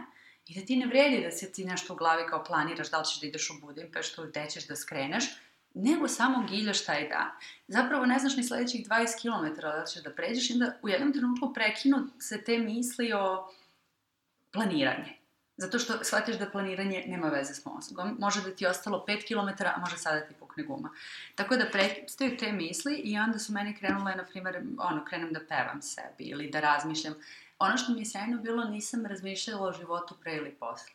[0.50, 3.04] i da ti ne vredi da se ti nešto u glavi kao planiraš da li
[3.04, 5.24] ćeš da ideš u Budimpeštu gde ćeš da skreneš,
[5.74, 7.30] nego samo giljaš taj dan.
[7.68, 11.12] Zapravo ne znaš ni sledećih 20 km da ćeš da pređeš i onda u jednom
[11.12, 13.52] trenutku prekinu se te misli o
[14.50, 15.16] planiranje.
[15.56, 18.16] Zato što shvatiš da planiranje nema veze s mozgom.
[18.18, 20.90] Može da ti je ostalo 5 km, a može sada da ti pukne guma.
[21.34, 25.40] Tako da prestaju te misli i onda su meni krenule, na primjer, ono, krenem da
[25.48, 27.14] pevam sebi ili da razmišljam.
[27.60, 30.92] Ono što mi je sjajno bilo, nisam razmišljala o životu pre ili posle.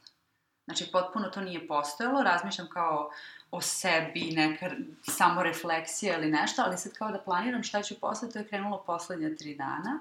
[0.65, 3.11] Znači, potpuno to nije postojalo, razmišljam kao
[3.51, 4.71] o sebi, neka
[5.03, 9.35] samorefleksija ili nešto, ali sad kao da planiram šta ću posle, to je krenulo poslednja
[9.35, 9.99] tri dana.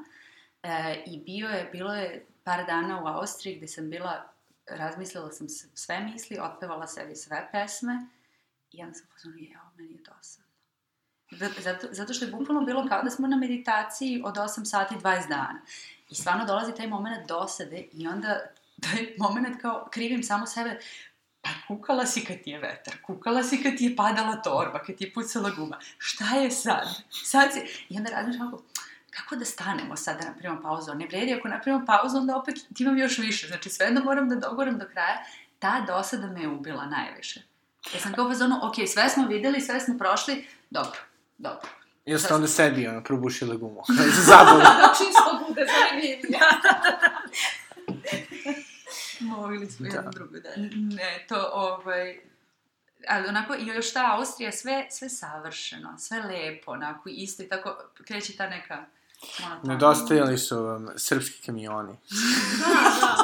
[0.63, 4.29] E, I bio je, bilo je par dana u Austriji gde sam bila,
[4.67, 8.07] razmislila sam sve misli, otpevala sebi sve pesme
[8.73, 10.44] i onda sam pozvala, je, ovo meni je dosadno.
[11.59, 15.29] Zato, zato što je bukvalno bilo kao da smo na meditaciji od 8 sati 20
[15.29, 15.61] dana.
[16.11, 18.41] I stvarno dolazi taj moment dosade i onda
[18.81, 20.79] taj moment kao krivim samo sebe,
[21.41, 24.97] pa kukala si kad ti je vetar, kukala si kad ti je padala torba, kad
[24.97, 25.79] ti je pucala guma.
[25.99, 26.89] Šta je sad?
[27.11, 27.87] Sad si...
[27.89, 28.63] I onda razmišljam kako,
[29.11, 30.95] kako da stanemo sad da napravimo pauzu?
[30.95, 33.47] Ne vredi, ako napravimo pauzu, onda opet imam još više.
[33.47, 35.25] Znači, svejedno moram da dogoram do kraja.
[35.59, 37.43] Ta dosada me je ubila najviše.
[37.95, 41.01] Ja sam kao fazonu, ok, sve smo videli, sve smo prošli, dobro,
[41.39, 41.69] dobro.
[42.05, 43.83] I ste onda sebi, ono, probušile gumu.
[44.17, 44.59] Za zabavu.
[44.81, 46.41] da čisto bude zanimljivije.
[49.37, 49.97] Mogli smo Da.
[49.97, 50.51] jedno drugo, da.
[50.97, 52.21] Ne, to, ovaj...
[53.09, 57.77] Ali onako, i još ta Austrija, sve, sve savršeno, sve lepo, onako, isto i tako,
[58.07, 58.85] kreće ta neka...
[59.63, 61.97] Nedostajali su vam srpski kamioni.
[62.59, 63.17] Da,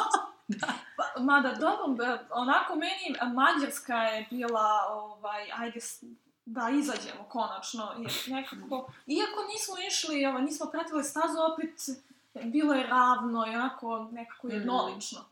[0.48, 0.66] da.
[0.96, 5.80] Pa, mada, dobro, onako meni Mađarska je bila, ovaj, ajde,
[6.52, 11.74] da izađemo konačno, jer nekako, iako nismo išli, ovaj, nismo pratili stazu, opet
[12.44, 15.24] bilo je ravno i onako nekako jednolično.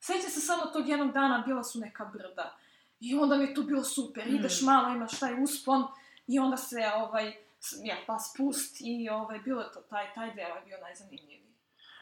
[0.00, 2.56] Sećam se samo tog jednog dana, bila su neka brda.
[3.00, 4.64] I onda mi je to bilo super, ideš Mm.
[4.66, 5.86] malo, imaš taj uspon
[6.26, 7.36] i onda se, ovaj,
[7.82, 11.46] ja, pa spust i, ovaj, bilo je to, taj, taj deo je bio najzanimljiviji.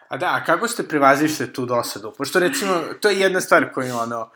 [0.08, 2.12] A da, a kako ste prevazišli tu dosadu?
[2.18, 4.30] Pošto recimo, to je jedna stvar koju ono,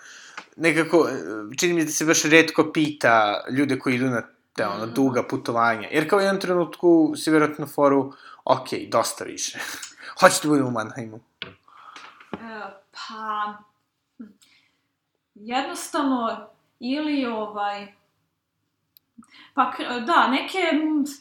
[0.58, 1.12] nekako, e,
[1.56, 4.94] čini mi da se baš redko pita ljude koji idu na te ono, Mhm.
[4.94, 5.88] duga putovanja.
[5.90, 8.12] Jer kao u jednom trenutku si vjerojatno foru,
[8.44, 9.58] ok, dosta više.
[10.20, 11.20] Hoćete budem u Mannheimu.
[11.42, 12.36] E,
[12.92, 13.54] pa,
[14.18, 14.24] hm,
[15.34, 16.48] jednostavno,
[16.80, 17.86] ili ovaj,
[19.54, 19.72] pa
[20.06, 20.58] da, neke,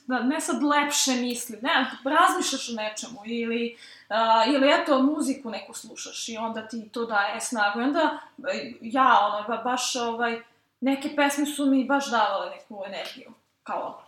[0.07, 3.77] da, ne sad lepše misli, ne, razmišljaš o nečemu, ili,
[4.09, 8.19] a, ili eto, muziku neku slušaš i onda ti to daje snagu, i onda
[8.53, 10.41] e, ja, ono, ba, baš, ovaj,
[10.81, 13.31] neke pesme su mi baš davale neku energiju,
[13.63, 14.03] kao,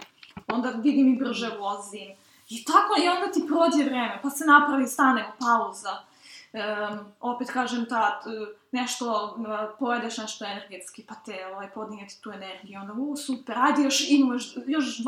[0.48, 2.16] onda vidim i brže vozim,
[2.50, 6.09] i tako, i onda ti prođe vreme, pa se napravi, stanemo, pauza,
[6.54, 8.22] um, opet kažem, ta,
[8.72, 9.48] nešto, uh,
[9.80, 14.10] pojedeš nešto energetski, pa te ovaj, podigne ti tu energiju, onda, u, super, ajde, još
[14.10, 15.04] imaš još 20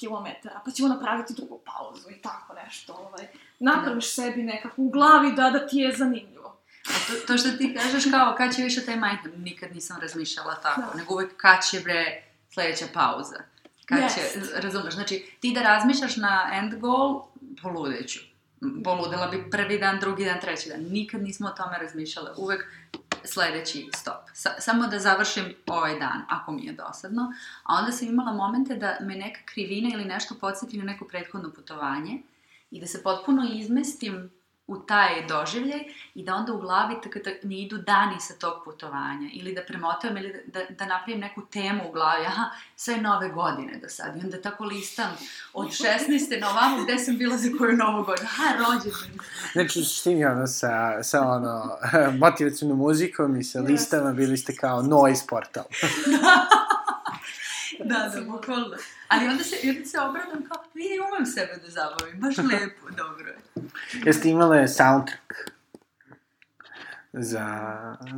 [0.00, 3.26] km, pa ćemo napraviti drugu pauzu i tako nešto, ovaj,
[3.58, 6.56] napraviš sebi nekako u glavi da, da ti je zanimljivo.
[6.86, 10.54] A to, to što ti kažeš kao, kad će više taj mindful, nikad nisam razmišljala
[10.54, 10.98] tako, Da.
[10.98, 13.36] nego uvek kad će bre sledeća pauza.
[13.86, 14.14] Kad Jest.
[14.14, 14.20] će,
[14.60, 17.22] razumeš, znači ti da razmišljaš na end goal,
[17.62, 18.20] poludeću.
[18.84, 20.80] Poludela bi prvi dan, drugi dan, treći dan.
[20.90, 22.30] Nikad nismo o tome razmišljale.
[22.36, 22.66] Uvek
[23.24, 24.22] sledeći stop.
[24.32, 27.32] Sa, samo da završim ovaj dan, ako mi je dosadno.
[27.62, 31.50] A onda sam imala momente da me neka krivina ili nešto podsjeti na neko prethodno
[31.50, 32.22] putovanje
[32.70, 34.30] i da se potpuno izmestim
[34.66, 35.80] u taj doživljaj
[36.14, 39.62] i da onda u glavi tako da mi idu dani sa tog putovanja ili da
[39.62, 44.16] premotavam ili da, da, napravim neku temu u glavi, aha, sve nove godine do sad
[44.16, 45.10] i onda tako listam
[45.52, 45.68] od
[46.08, 46.40] 16.
[46.40, 49.26] na ovamo gde sam bila za koju novu godinu, aha, rođendan.
[49.52, 51.76] Znači, u suštini, ono, sa, sa ono,
[52.26, 55.64] motivacijnom muzikom i sa listama bili ste kao noise portal.
[57.90, 58.76] da, da, bukvalno.
[59.08, 63.28] Ali onda se, onda se obradam kao, vidi, umem sebe da zabavim, baš lepo, dobro
[63.28, 63.53] je.
[64.04, 65.32] Jeste imale soundtrack
[67.12, 67.46] za,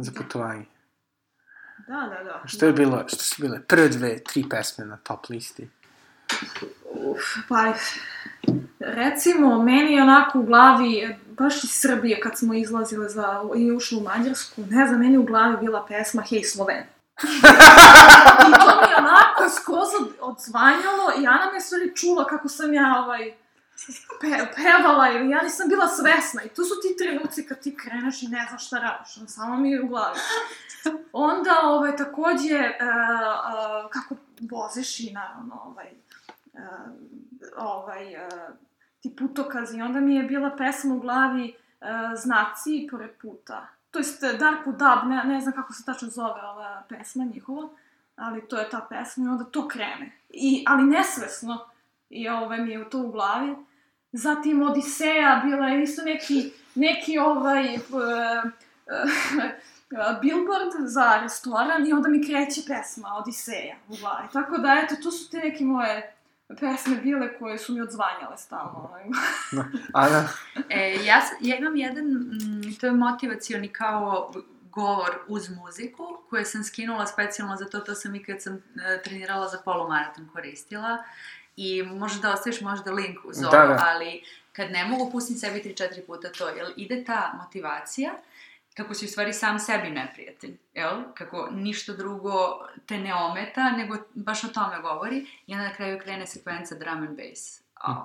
[0.00, 0.64] za putovanje?
[1.88, 2.42] Da, da, da.
[2.46, 5.68] Što je bilo, što su bile prve dve, tri pesme na top listi?
[6.92, 7.72] Uf, pa,
[8.80, 13.98] recimo, meni je onako u glavi, baš iz Srbije kad smo izlazile za, i ušli
[13.98, 16.84] u Mađarsku, ne znam, meni u glavi bila pesma Hej Sloven.
[18.48, 22.74] I to mi je onako skroz od, odzvanjalo i Ana me stvari čula kako sam
[22.74, 23.34] ja ovaj,
[24.20, 28.22] pe, pevala ili ja nisam bila svesna i to su ti trenuci kad ti kreneš
[28.22, 30.18] i ne znaš šta radiš, ono, samo mi je u glavi.
[31.12, 34.14] Onda, ovaj, takođe, uh, uh, kako
[34.50, 35.88] voziš i naravno, ovaj,
[36.52, 36.60] uh,
[37.56, 38.54] ovaj, uh,
[39.00, 41.86] ti putokazi, onda mi je bila pesma u glavi uh,
[42.16, 43.66] Znaci pored puta.
[43.90, 47.68] To jest Dark Dub, ne, ne znam kako se tačno zove ova pesma njihova,
[48.16, 50.12] ali to je ta pesma i onda to krene.
[50.30, 51.68] I, ali nesvesno,
[52.10, 53.54] i ovaj, mi je to u glavi.
[54.12, 57.80] Zatim Odiseja, bila je isto neki, neki ovaj, uh,
[59.90, 64.28] uh, billboard za restoran i onda mi kreće pesma Odiseja u glavi.
[64.32, 66.16] Tako da, eto, to su te neke moje
[66.60, 68.90] pesme bile koje su mi odzvanjale stalno.
[69.92, 70.28] Ana?
[70.68, 74.32] E, ja, ja imam jedan, mm, to je motivacioni kao
[74.76, 79.02] govor uz muziku, koje sam skinula specijalno za to, to sam i kad sam e,
[79.04, 81.04] trenirala za polumaraton koristila.
[81.56, 83.84] I možeš da ostaviš možda link uz ovo, Da, da.
[83.86, 88.12] ali kad ne mogu pustim sebi 3-4 puta to, jel ide ta motivacija,
[88.76, 91.02] kako si u stvari sam sebi neprijatelj, jel?
[91.14, 92.32] Kako ništa drugo
[92.86, 96.98] te ne ometa, nego baš o tome govori i onda na kraju krene sekvenca drum
[96.98, 97.60] and bass.
[97.88, 97.96] Oh.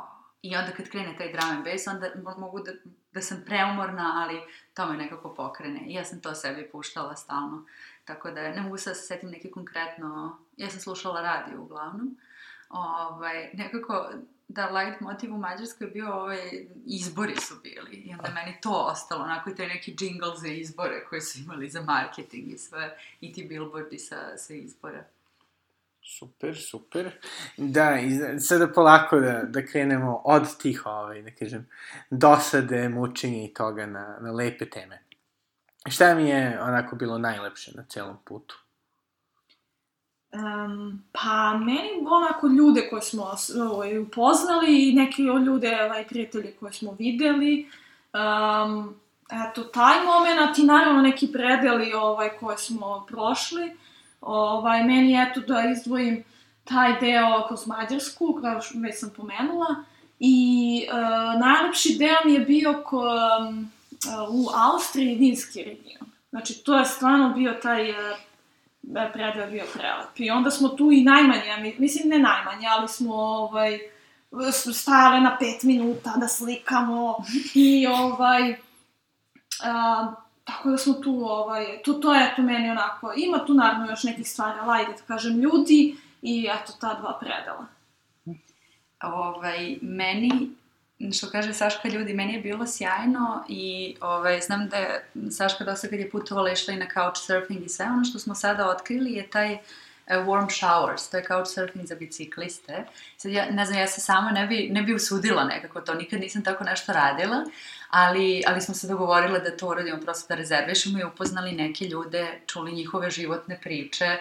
[0.42, 2.72] I onda kad krene taj drum and bass, onda mo- mogu da,
[3.12, 4.42] da sam preumorna, ali
[4.74, 5.80] to me nekako pokrene.
[5.88, 7.66] I ja sam to sebi puštala stalno.
[8.06, 10.38] Tako da ne mogu sad da se setim neki konkretno...
[10.58, 12.18] Ja sam slušala radio uglavnom.
[12.72, 14.10] Ovaj, nekako
[14.48, 19.24] da light motiv u Mađarskoj bio ovaj, izbori su bili i onda meni to ostalo,
[19.24, 23.34] onako i taj neki džingl za izbore koje su imali za marketing i sve, i
[23.34, 25.04] ti billboardi sa, sa izbora.
[26.04, 27.12] Super, super.
[27.58, 31.70] Da, i sada polako da, da krenemo od tih, ovaj, da kažem,
[32.10, 35.04] dosade, mučenja i toga na, na lepe teme.
[35.90, 38.60] Šta mi je onako bilo najlepše na celom putu?
[40.34, 43.32] Um, pa meni onako ljude koje smo
[43.72, 47.70] ovaj, upoznali i neki od ljude, ovaj, prijatelji koje smo videli.
[48.14, 48.96] Um,
[49.32, 53.78] eto, taj moment i naravno neki predeli ovaj, koje smo prošli.
[54.22, 56.24] Ovaj, meni eto da izdvojim
[56.64, 59.76] taj deo kroz Mađarsku, kao što već sam pomenula.
[60.20, 63.04] I uh, najlepši deo mi je bio ko,
[63.40, 63.72] um,
[64.30, 66.12] u Austriji vinski region.
[66.30, 67.98] Znači, to je stvarno bio taj uh,
[68.84, 70.20] je predeo bio prelep.
[70.20, 73.80] I onda smo tu i najmanje, mislim ne najmanje, ali smo ovaj,
[74.74, 77.16] stajale na pet minuta da slikamo
[77.56, 78.56] i ovaj,
[79.64, 80.14] a,
[80.44, 84.04] tako da smo tu, ovaj, tu, to je tu meni onako, ima tu naravno još
[84.04, 87.66] nekih stvari, ali ajde da kažem ljudi i eto ta dva predela.
[89.04, 90.50] Ovaj, meni,
[91.14, 95.88] što kaže Saška ljudi, meni je bilo sjajno i ovaj, znam da je Saška dosta
[95.88, 97.86] kad je putovala išla i na couchsurfing i sve.
[97.86, 99.60] Ono što smo sada otkrili je taj e,
[100.08, 102.86] warm showers, to je couchsurfing za bicikliste.
[103.18, 106.20] Sad ja, ne znam, ja se sama ne bi, ne bi usudila nekako to, nikad
[106.20, 107.44] nisam tako nešto radila,
[107.90, 112.42] ali, ali smo se dogovorile da to uradimo, prosto da rezervišemo i upoznali neke ljude,
[112.48, 114.18] čuli njihove životne priče,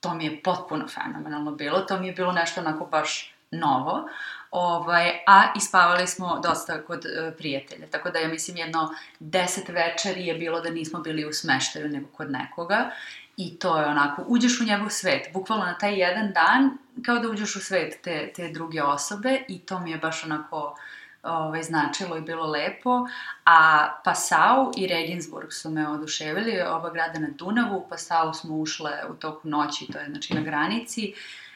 [0.00, 4.08] to mi je potpuno fenomenalno bilo, to mi je bilo nešto onako baš novo,
[4.54, 10.26] ovaj, a ispavali smo dosta kod e, prijatelja, tako da ja mislim jedno deset večeri
[10.26, 12.90] je bilo da nismo bili u smeštaju nego kod nekoga
[13.36, 17.28] i to je onako, uđeš u njegov svet, bukvalno na taj jedan dan, kao da
[17.28, 20.76] uđeš u svet te, te druge osobe i to mi je baš onako
[21.22, 23.06] ovaj, značilo i bilo lepo,
[23.44, 28.90] a Passau i Regensburg su me oduševili, oba grada na Dunavu, u Passau smo ušle
[29.10, 31.14] u toku noći, to je znači na granici,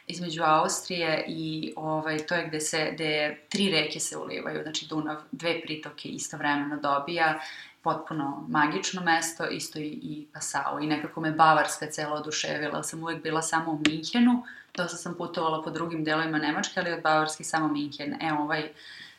[0.08, 5.16] između Austrije i ovaj, to je gde se, gde tri reke se ulivaju, znači Dunav
[5.32, 7.40] dve pritoke istovremeno dobija,
[7.82, 10.82] potpuno magično mesto, isto i, i Passau.
[10.82, 14.42] I nekako me Bavarska cela oduševila, sam uvek bila samo u Minhenu,
[14.74, 18.22] dosta sam putovala po drugim delovima Nemačke, ali od Bavarske samo Minhen.
[18.22, 18.68] E, ovaj,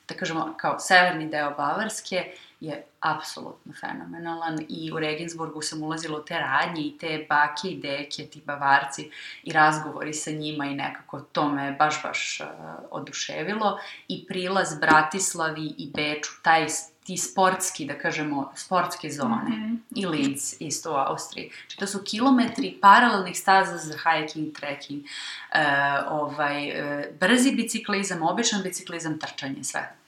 [0.07, 6.23] da kažemo, kao severni deo Bavarske je apsolutno fenomenalan i u Regensburgu sam ulazila u
[6.23, 9.09] te radnje i te bake i deke, ti bavarci
[9.43, 12.47] i razgovori sa njima i nekako to me baš, baš uh,
[12.91, 16.67] oduševilo i prilaz Bratislavi i Beču, taj
[17.03, 19.77] ti sportski, da kažemo, sportske zone mm -hmm.
[19.95, 21.51] i Linz isto u Austriji.
[21.61, 25.59] Znači to su kilometri paralelnih staza za hiking, trekking, uh,
[26.09, 29.98] ovaj, uh, brzi biciklizam, običan biciklizam, trčanje, sve.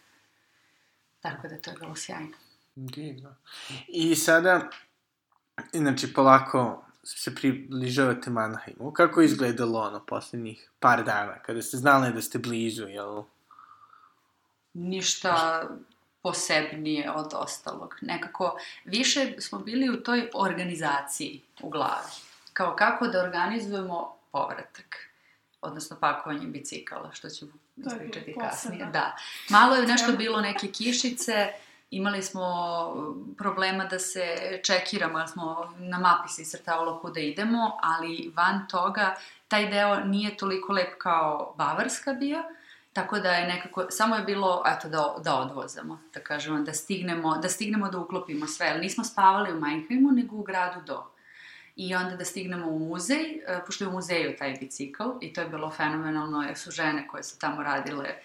[1.21, 2.37] Tako da to je bilo sjajno.
[2.75, 3.35] Divno.
[3.87, 4.69] I sada,
[5.73, 8.91] znači, polako se približavate Mannheimu.
[8.91, 13.23] Kako je izgledalo ono poslednjih par dana, kada ste znali da ste blizu, jel?
[14.73, 15.63] Ništa
[16.21, 17.95] posebnije od ostalog.
[18.01, 22.11] Nekako, više smo bili u toj organizaciji u glavi.
[22.53, 25.10] Kao kako da organizujemo povratak
[25.61, 27.45] odnosno pakovanje bicikala, što ću
[27.77, 28.85] ispričati kasnije.
[28.85, 29.15] Da.
[29.49, 31.47] Malo je nešto bilo neke kišice,
[31.91, 32.45] imali smo
[33.37, 39.15] problema da se čekiramo, jer smo na mapi se isrtavalo kuda idemo, ali van toga
[39.47, 42.43] taj deo nije toliko lep kao Bavarska bio,
[42.93, 47.37] tako da je nekako, samo je bilo, eto, da, da odvozamo, da kažemo, da stignemo,
[47.37, 51.03] da stignemo da uklopimo sve, ali nismo spavali u Meinheimu, nego u gradu do
[51.75, 55.41] i onda da stignemo u muzej, e, pošto je u muzeju taj bicikl i to
[55.41, 58.15] je bilo fenomenalno jer su žene koje su tamo radile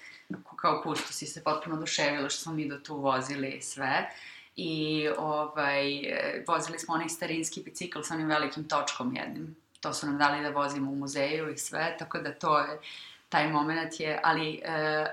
[0.56, 4.10] kao kustosi se potpuno oduševile što smo mi do tu vozili sve.
[4.56, 9.56] I ovaj, e, vozili smo onaj starinski bicikl sa onim velikim točkom jednim.
[9.80, 12.80] To su nam dali da vozimo u muzeju i sve, tako da to je,
[13.28, 15.06] taj moment je, ali e,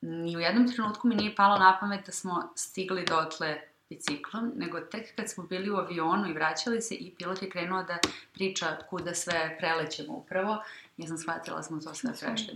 [0.00, 3.60] ni u jednom trenutku mi nije palo na pamet da smo stigli dotle
[3.90, 7.82] biciklom, nego tek kad smo bili u avionu i vraćali se i pilot je krenuo
[7.82, 7.98] da
[8.32, 10.62] priča kuda sve prelećemo upravo,
[10.96, 12.54] ja sam shvatila da smo to sve prešli.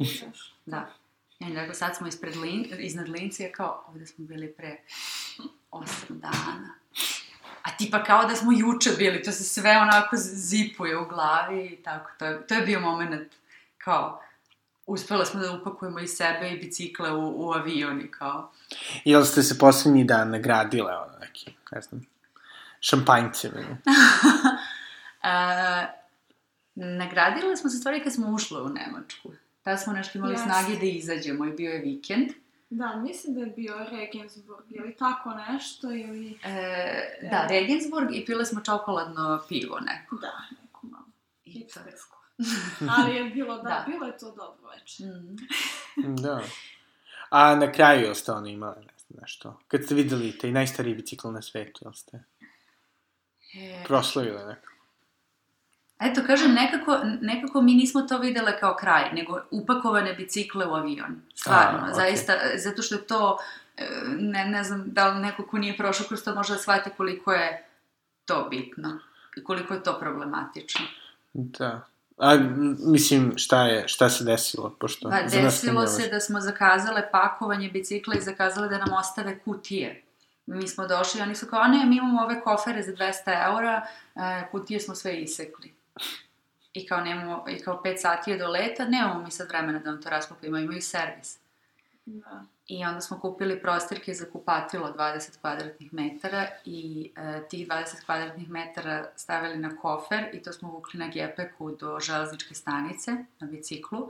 [0.66, 0.90] Da.
[1.38, 4.76] Ja mi rekao, sad smo ispred lin, iznad Lincija, kao, ovde smo bili pre
[5.70, 6.74] osam dana.
[7.62, 11.76] A tipa kao da smo juče bili, to se sve onako zipuje u glavi i
[11.76, 12.10] tako.
[12.18, 13.32] To je, to je bio moment
[13.78, 14.22] kao,
[14.86, 18.52] uspela smo da upakujemo i sebe i bicikle u, u avion i kao...
[19.04, 22.06] Jel ste se poslednji dan nagradile, ono, neki, ne znam,
[22.80, 23.60] šampanjcima?
[23.60, 23.76] uh,
[27.00, 29.32] nagradile smo se stvari kad smo ušle u Nemačku.
[29.62, 30.42] Tada smo nešto imali yes.
[30.42, 32.28] snage da izađemo i bio je vikend.
[32.70, 36.38] Da, mislim da je bio Regensburg, ili tako nešto, ili...
[36.44, 40.16] E, da, Regensburg i pile smo čokoladno pivo neko.
[40.16, 40.32] Da,
[40.62, 41.06] neko malo.
[41.44, 42.13] Hipstersko.
[42.98, 45.06] Ali je bilo, da, da, bilo je to dobro večer.
[45.96, 46.16] Mm.
[46.22, 46.40] da.
[47.30, 49.60] A na kraju jel ste ono imali ne znam, nešto?
[49.68, 52.24] Kad ste videli taj najstariji bicikl na svetu, jel ste
[53.54, 53.84] e...
[53.86, 54.74] proslavili neko?
[56.00, 61.20] Eto, kažem, nekako, nekako mi nismo to videle kao kraj, nego upakovane bicikle u avion.
[61.34, 61.94] Stvarno, A, okay.
[61.94, 63.38] zaista, zato što je to,
[63.76, 66.90] e, ne, ne znam da li neko ko nije prošao kroz to može da shvati
[66.96, 67.66] koliko je
[68.24, 68.98] to bitno
[69.36, 70.86] i koliko je to problematično.
[71.32, 71.86] Da.
[72.16, 72.36] A,
[72.86, 74.76] mislim, šta je, šta se desilo?
[74.80, 80.02] Pošto pa, desilo se da smo zakazale pakovanje bicikla i zakazale da nam ostave kutije.
[80.46, 83.52] Mi smo došli i oni su kao, a ne, mi imamo ove kofere za 200
[83.52, 85.74] eura, e, kutije smo sve isekli.
[86.72, 89.90] I kao, nemamo, i kao 5 sati je do leta, nemamo mi sad vremena da
[89.90, 91.38] nam to raskupimo, imaju servis.
[92.04, 92.44] Da.
[92.68, 98.50] I onda smo kupili prostirke za kupatilo 20 kvadratnih metara i e, tih 20 kvadratnih
[98.50, 104.08] metara stavili na kofer i to smo vukli na gepeku do železničke stanice na biciklu.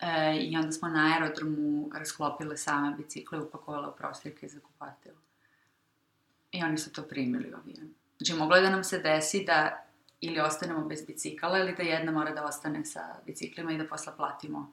[0.00, 5.16] E, I onda smo na aerodromu rasklopile same bicikle i upakovale u prostirke za kupatilo.
[6.52, 7.94] I oni su to primili u avion.
[8.18, 9.84] Znači, moglo je da nam se desi da
[10.20, 14.12] ili ostanemo bez bicikala ili da jedna mora da ostane sa biciklima i da posla
[14.12, 14.72] platimo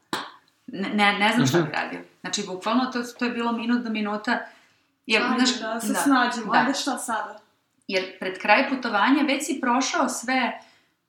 [0.68, 2.00] ne, ne, ne znam šta bi radio.
[2.22, 4.40] Znači, bukvalno, to, to je bilo minut do minuta.
[5.06, 6.60] Jer, ajde, znaš, da se da, snađemo, da.
[6.60, 7.40] ajde šta sada?
[7.88, 10.60] Jer pred kraj putovanja već si prošao sve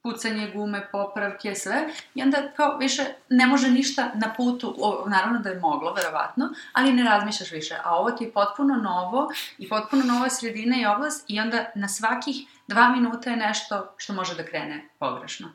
[0.07, 5.38] pucanje gume, popravke, sve, i onda kao više ne može ništa na putu, o, naravno
[5.38, 9.28] da je moglo, verovatno, ali ne razmišljaš više, a ovo ti je potpuno novo
[9.59, 12.36] i potpuno nova sredina i oblast i onda na svakih
[12.68, 15.52] dva minuta je nešto što može da krene pogrešno.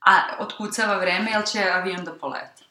[0.00, 2.61] A otkucava vreme, jel će avion da poleti.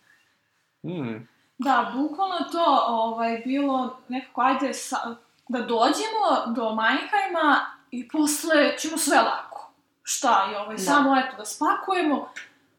[0.84, 1.28] Mm.
[1.58, 5.16] Da, bukvalno to ovaj, bilo nekako, ajde, sa,
[5.48, 9.72] da dođemo do Majhajma i posle ćemo sve lako.
[10.04, 10.82] Šta je, ovaj, da.
[10.82, 12.30] samo eto da spakujemo.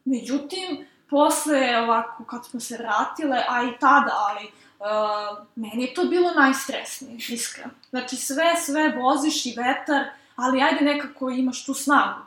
[0.05, 6.03] Međutim, posle ovako, kad smo se vratile, a i tada, ali uh, meni je to
[6.03, 7.71] bilo najstresnije, iskreno.
[7.89, 12.21] Znači, sve, sve voziš i vetar, ali ajde nekako imaš tu snagu.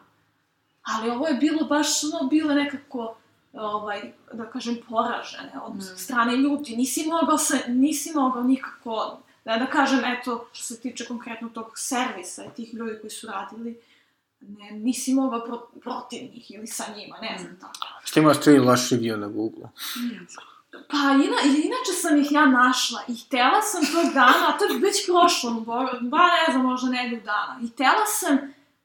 [0.82, 3.16] Ali ovo je bilo baš, ono, bilo nekako
[3.56, 5.96] ovaj, da kažem, poražene od mm.
[5.96, 6.76] strane ljudi.
[6.76, 11.72] Nisi mogao, se, nisi mogao nikako, da, da kažem, eto, što se tiče konkretno tog
[11.74, 13.80] servisa i tih ljudi koji su radili,
[14.40, 17.86] ne, nisi mogao pro, protiv njih ili sa njima, ne znam tako.
[18.04, 19.68] Ste imao tri loš review na Google?
[20.90, 24.78] Pa, ina, inače sam ih ja našla i htela sam tog dana, a to je
[24.78, 25.50] već prošlo,
[26.00, 28.38] ba ne znam, možda nedelju dana, i htela sam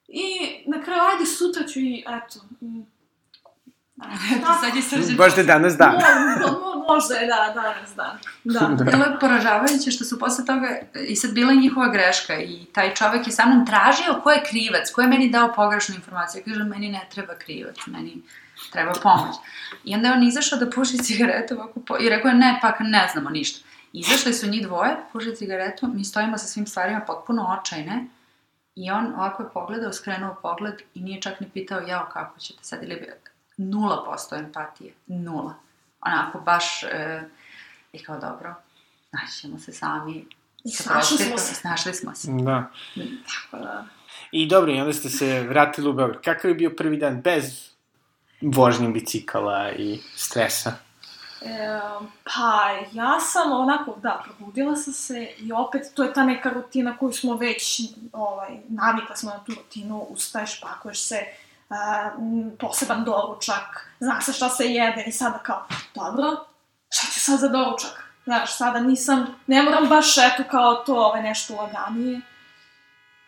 [0.08, 0.26] i
[0.66, 2.40] na kraju, ajde, sutra ću i, eto,
[4.36, 5.16] Eto, sad je srđan.
[5.18, 5.94] Možda je danas dan.
[6.40, 8.18] Mo, mo, možda je da, danas dan.
[8.44, 8.60] Da.
[8.78, 8.84] da.
[8.84, 10.78] Bilo je poražavajuće što su posle toga,
[11.08, 14.90] i sad bila njihova greška, i taj čovek je sa mnom tražio ko je krivac,
[14.90, 16.42] ko je meni dao pogrešnu informaciju.
[16.46, 18.22] Ja kažem, meni ne treba krivac, meni
[18.72, 19.34] treba pomoć.
[19.84, 21.96] I onda je on izašao da puši cigaretu ovako po...
[22.00, 23.68] i rekao je, ne, pa ne znamo ništa.
[23.92, 28.06] Izašli su njih dvoje, puši cigaretu, mi stojimo sa svim stvarima potpuno očajne,
[28.74, 32.64] I on ovako je pogledao, skrenuo pogled i nije čak ni pitao, jao, kako ćete
[32.64, 33.08] sad, ili
[33.70, 35.54] nula posto empatije, nula.
[36.00, 37.22] Onako, baš, e,
[37.92, 38.54] i kao dobro,
[39.12, 40.26] naćemo se sami,
[40.70, 41.54] Snašli smo se.
[41.54, 42.28] Snašli smo se.
[42.30, 42.70] Da.
[43.26, 43.86] Tako da.
[44.32, 46.22] I dobro, i onda ste se vratili u Beograd.
[46.22, 47.70] Kakav je bio prvi dan bez
[48.40, 50.72] vožnje bicikala i stresa?
[51.42, 51.80] E,
[52.24, 56.96] pa, ja sam onako, da, probudila sam se i opet, to je ta neka rutina
[56.96, 57.80] koju smo već,
[58.12, 61.16] ovaj, navikla smo na tu rutinu, ustaješ, pakuješ se,
[62.58, 66.46] poseban doručak, zna se šta se jede i sada kao, dobro,
[66.90, 68.02] šta ću sad za doručak?
[68.24, 72.20] Znaš, sada nisam, ne moram baš eto kao to, ovaj, nešto laganije.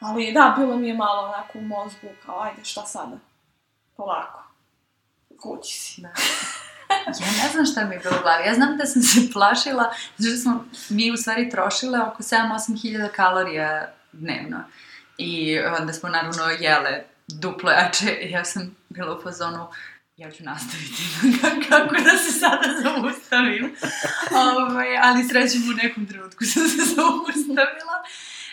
[0.01, 3.16] Ali da, bilo mi je malo onako u mozgu, kao ajde šta sada?
[3.97, 4.45] Polako.
[5.42, 6.01] Kući si.
[6.01, 6.09] Da.
[7.07, 8.47] ja ne znam šta mi je bilo u glavi.
[8.47, 13.09] Ja znam da sam se plašila, što smo mi u stvari trošile oko 7-8 hiljada
[13.09, 14.59] kalorija dnevno.
[15.18, 19.68] I onda smo naravno jele duplo jače i ja sam bila u fazonu
[20.16, 21.03] ja ću nastaviti
[21.68, 23.77] kako da se sada zaustavim.
[24.33, 27.97] Ove, ovaj, ali srećem u nekom trenutku sam se zaustavila.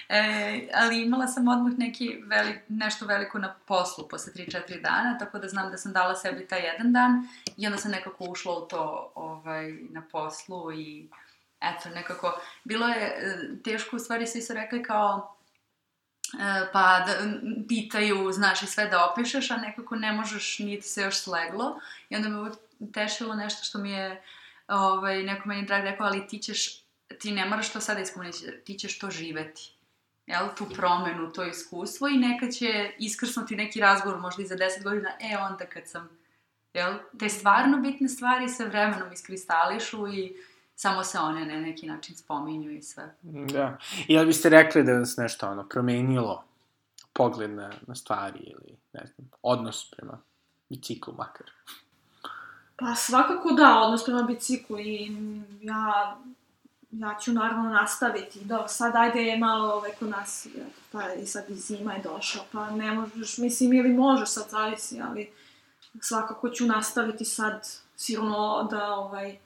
[0.10, 5.40] E, ali imala sam odmah neki velik, nešto veliko na poslu posle 3-4 dana, tako
[5.40, 8.68] da znam da sam dala sebi taj jedan dan i onda sam nekako ušla u
[8.68, 11.10] to ovaj, na poslu i
[11.62, 15.36] eto, nekako, bilo je e, teško, u stvari svi su rekli kao,
[16.74, 17.14] pa da,
[17.68, 21.80] pitaju, znaš i sve da opišeš, a nekako ne možeš, nije ti se još sleglo.
[22.10, 22.54] I onda me uvek
[22.94, 24.24] tešilo nešto što mi je
[24.68, 26.82] ovaj, neko meni drag rekao, ali ti ćeš,
[27.20, 29.74] ti ne moraš to sada iskomunicirati, ti ćeš to živeti
[30.32, 34.84] jel, tu promenu, to iskustvo i neka će iskrsnuti neki razgovor možda i za 10
[34.84, 36.10] godina, e onda kad sam,
[36.74, 40.38] jel, te stvarno bitne stvari sa vremenom iskristališu i
[40.76, 43.16] samo se one na neki način spominju i sve.
[43.22, 43.78] Da.
[44.08, 46.44] I ali biste rekli da vas nešto ono promenilo
[47.14, 50.22] pogled na, na stvari ili ne znam, odnos prema
[50.70, 51.48] biciklu makar?
[52.76, 55.12] Pa svakako da, odnos prema biciklu i
[55.62, 56.18] ja
[56.92, 58.46] ja ću naravno nastaviti.
[58.46, 60.48] Dobro, sad ajde je malo ovaj, kod nas,
[60.92, 65.02] pa i sad i zima je došla, pa ne možeš, mislim, ili možeš, sad zavisi,
[65.02, 65.30] ali
[66.02, 69.38] svakako ću nastaviti sad sigurno da, ovaj,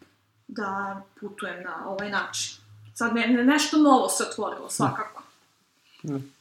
[0.48, 2.56] da putujem na ovaj način.
[2.94, 5.22] Sad ne, ne, nešto novo se otvorilo, svakako.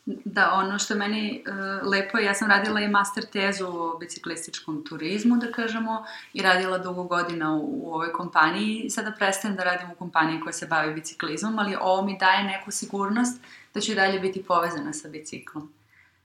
[0.06, 4.84] Da, ono što meni uh, lepo je, ja sam radila i master tezu o biciklističkom
[4.88, 9.90] turizmu, da kažemo, i radila dugo godina u, u ovoj kompaniji sada prestajem da radim
[9.90, 13.40] u kompaniji koja se bavi biciklizmom, ali ovo mi daje neku sigurnost
[13.74, 15.72] da ću i dalje biti povezana sa biciklom.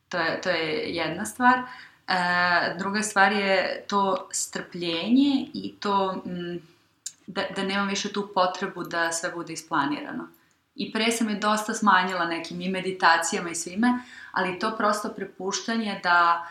[0.10, 1.60] To je, to je jedna stvar.
[2.08, 6.62] E, druga stvar je to strpljenje i to m,
[7.30, 10.28] da, da nemam više tu potrebu da sve bude isplanirano
[10.76, 14.00] I pre sam je dosta smanjila nekim i meditacijama i svime,
[14.32, 16.48] ali to prosto prepuštanje da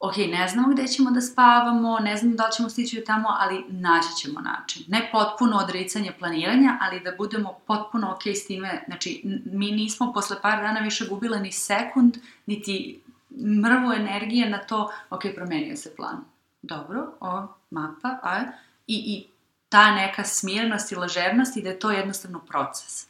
[0.00, 3.64] ok, ne znamo gde ćemo da spavamo, ne znamo da li ćemo stići tamo, ali
[3.68, 4.84] naći ćemo način.
[4.88, 8.84] Ne potpuno odricanje planiranja, ali da budemo potpuno ok s time.
[8.86, 13.00] Znači, mi nismo posle par dana više gubile ni sekund, niti
[13.62, 16.24] mrvu energije na to, ok, promenio se plan.
[16.62, 18.40] Dobro, o, mapa, a,
[18.86, 19.35] i, i
[19.68, 23.06] ta neka smirnost i ležernost i da je to jednostavno proces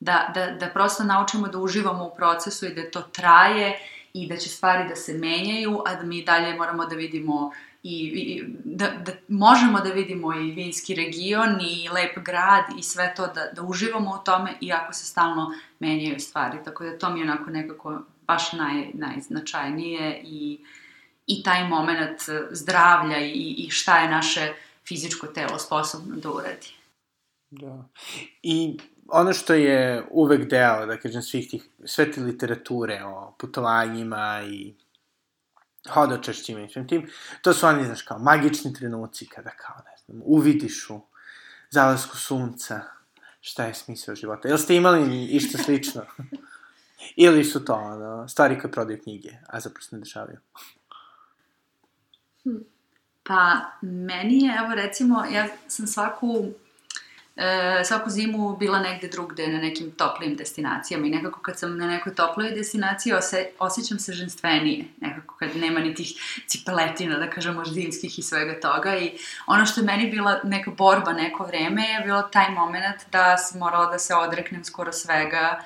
[0.00, 3.78] da, da, da prosto naučimo da uživamo u procesu i da to traje
[4.12, 7.50] i da će stvari da se menjaju, a da mi dalje moramo da vidimo
[7.82, 13.14] i, i da, da možemo da vidimo i vinski region i lep grad i sve
[13.16, 16.58] to, da, da uživamo u tome iako se stalno menjaju stvari.
[16.64, 20.58] Tako da to mi je onako nekako baš naj, najznačajnije i,
[21.26, 22.20] i taj moment
[22.50, 24.52] zdravlja i, i šta je naše
[24.88, 26.74] fizičko telo sposobno da uradi.
[27.50, 27.84] Da.
[28.42, 28.78] I
[29.08, 34.74] ono što je uvek deo, da kažem, svih tih, sve te literature o putovanjima i
[35.90, 37.10] hodočašćima i svim tim.
[37.42, 41.00] To su oni, znaš, kao magični trenuci kada kao, ne znam, uvidiš u
[41.70, 42.80] zalasku sunca
[43.40, 44.48] šta je smisao života.
[44.48, 46.02] Jel ste imali išta slično?
[47.16, 50.38] Ili su to ono, stvari koje prodaju knjige, a zapravo se ne dešavaju?
[53.28, 56.46] Pa, meni je, evo recimo, ja sam svaku,
[57.36, 61.86] e, svaku zimu bila negde drugde na nekim toplijim destinacijama i nekako kad sam na
[61.86, 66.12] nekoj toploj destinaciji ose, osjećam se ženstvenije, nekako kad nema ni tih
[66.46, 71.12] cipeletina, da kažemo, zimskih i svega toga i ono što je meni bila neka borba
[71.12, 75.60] neko vreme je bilo taj moment da sam morala da se odreknem skoro svega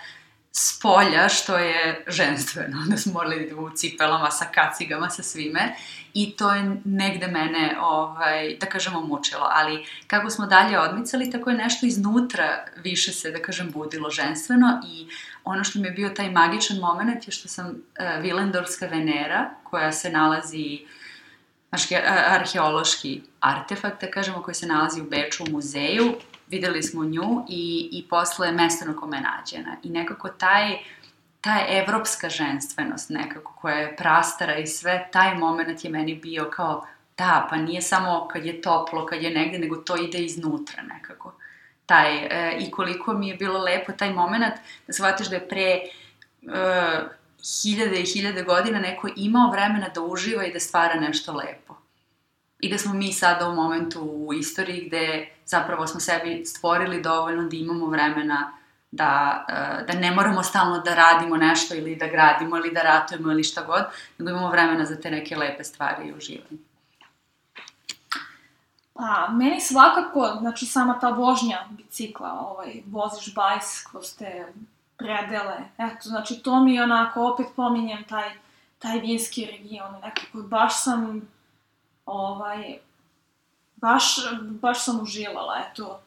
[0.52, 5.74] s polja, što je ženstveno, da smo morali da u cipelama, sa kacigama, sa svime.
[6.14, 11.50] I to je negde mene, ovaj, da kažemo, mučilo, ali kako smo dalje odmicali, tako
[11.50, 14.80] je nešto iznutra više se, da kažem, budilo ženstveno.
[14.86, 15.08] I
[15.44, 19.92] ono što mi je bio taj magičan moment je što sam uh, Vilendorska Venera, koja
[19.92, 20.80] se nalazi
[22.28, 26.14] arheološki artefakt, da kažemo, koji se nalazi u Beču u muzeju,
[26.52, 29.76] videli smo nju i, i posle mesto na kome je nađena.
[29.82, 30.78] I nekako taj,
[31.40, 36.86] ta evropska ženstvenost nekako koja je prastara i sve, taj moment je meni bio kao
[37.18, 41.34] da, pa nije samo kad je toplo, kad je negde, nego to ide iznutra nekako.
[41.86, 44.54] Taj, e, I koliko mi je bilo lepo taj moment
[44.86, 45.82] da shvatiš da je pre e,
[47.62, 51.81] hiljade i hiljade godina neko imao vremena da uživa i da stvara nešto lepo.
[52.62, 57.42] I da smo mi sada u momentu u istoriji gde zapravo smo sebi stvorili dovoljno
[57.42, 58.52] da imamo vremena
[58.90, 63.32] da, e, da ne moramo stalno da radimo nešto ili da gradimo ili da ratujemo
[63.32, 63.84] ili šta god,
[64.18, 66.58] nego imamo vremena za te neke lepe stvari i uživanje.
[68.94, 74.46] Pa, meni svakako, znači sama ta vožnja bicikla, ovaj, voziš bajs kroz te
[74.96, 78.30] predele, eto, znači to mi onako, opet pominjem taj,
[78.78, 81.28] taj vinski region, nekako baš sam,
[82.06, 82.78] ovaj,
[83.76, 84.04] baš,
[84.60, 86.00] baš sam uživala, eto,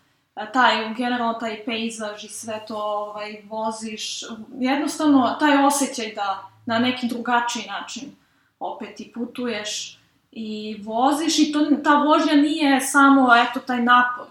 [0.53, 4.23] taj, generalno taj pejzaž i sve to ovaj, voziš,
[4.59, 8.15] jednostavno taj osjećaj da na neki drugačiji način
[8.59, 9.99] opet i putuješ
[10.31, 14.27] i voziš i to, ta vožnja nije samo, eto, taj napor,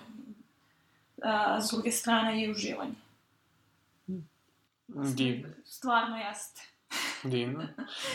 [1.22, 2.94] a, s druge strane i uživanje.
[4.88, 5.48] Divno.
[5.64, 6.60] Stvarno jeste.
[7.22, 7.62] Divno.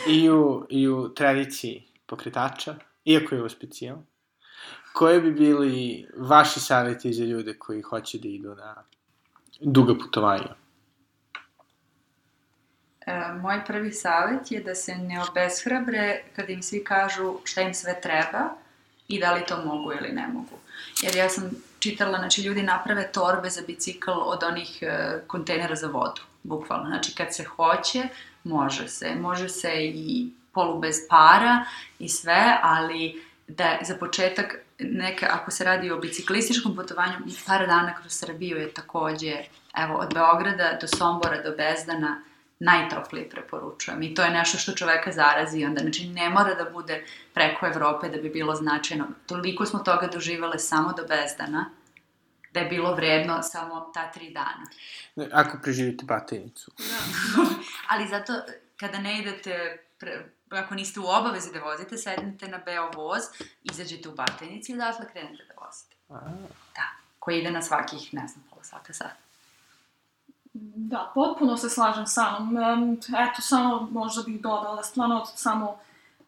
[0.08, 2.74] I u, I u tradiciji pokretača,
[3.04, 4.06] iako je ovo specijalno,
[4.92, 8.84] koje bi bili vaši savjeti za ljude koji hoće da idu na
[9.60, 10.54] duga putovanja?
[13.06, 17.74] E, moj prvi savjet je da se ne obeshrabre kada im svi kažu šta im
[17.74, 18.48] sve treba
[19.08, 20.58] i da li to mogu ili ne mogu.
[21.02, 25.86] Jer ja sam čitala, znači ljudi naprave torbe za bicikl od onih e, kontejnera za
[25.86, 26.86] vodu, bukvalno.
[26.86, 28.08] Znači kad se hoće,
[28.44, 29.14] može se.
[29.14, 31.64] Može se i polu bez para
[31.98, 37.14] i sve, ali da za početak neka, ako se radi o biciklističkom putovanju,
[37.46, 39.36] par dana kroz Srbiju je takođe,
[39.76, 42.22] evo, od Beograda do Sombora do Bezdana,
[42.58, 44.02] najtoplije preporučujem.
[44.02, 45.80] I to je nešto što čoveka zarazi onda.
[45.80, 49.06] Znači, ne mora da bude preko Evrope da bi bilo značajno.
[49.26, 51.70] Toliko smo toga doživale samo do Bezdana,
[52.52, 54.66] da je bilo vredno samo ta tri dana.
[55.32, 56.70] Ako preživite batajnicu.
[56.78, 57.44] Da.
[57.90, 58.32] Ali zato,
[58.76, 63.22] kada ne idete pre, ako niste u obavezi da vozite, sednete na Beo voz,
[63.62, 65.96] izađete u Batajnici i odatle krenete da vozite.
[66.08, 66.20] A.
[66.74, 66.82] Da,
[67.18, 69.12] koji ide na svakih, ne znam, pola sata, sat.
[70.52, 72.92] Da, potpuno se slažem sa mnom.
[72.92, 75.78] Eto, samo možda bih dodala da stvarno samo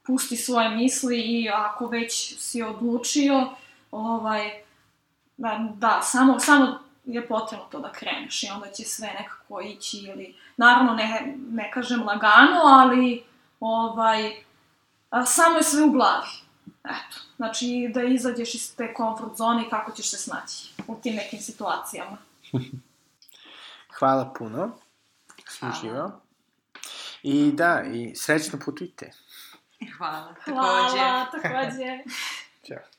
[0.02, 3.50] pusti svoje misli i ako već si odlučio,
[3.90, 4.61] ovaj,
[5.42, 9.98] da, da samo, samo je potrebno to da kreneš i onda će sve nekako ići
[9.98, 13.24] ili, naravno ne, ne kažem lagano, ali
[13.60, 14.44] ovaj,
[15.10, 16.28] a, samo je sve u glavi.
[16.84, 21.14] Eto, znači da izađeš iz te komfort zone i kako ćeš se snaći u tim
[21.14, 22.16] nekim situacijama.
[23.98, 24.70] Hvala puno.
[25.48, 26.20] Sam živao.
[27.22, 29.12] I da, i srećno putujte.
[29.98, 30.98] Hvala, takođe.
[30.98, 31.98] Hvala, takođe.
[32.66, 32.91] Ćao.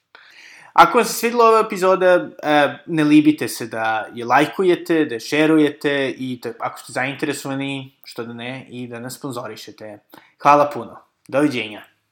[0.74, 5.19] Ako vam se svidila ova epizoda, e, ne libite se da je lajkujete, da je
[5.19, 9.99] šerujete i da, ako ste zainteresovani, što da ne, i da nas sponzorišete.
[10.41, 10.97] Hvala puno.
[11.28, 11.92] Doviđenja.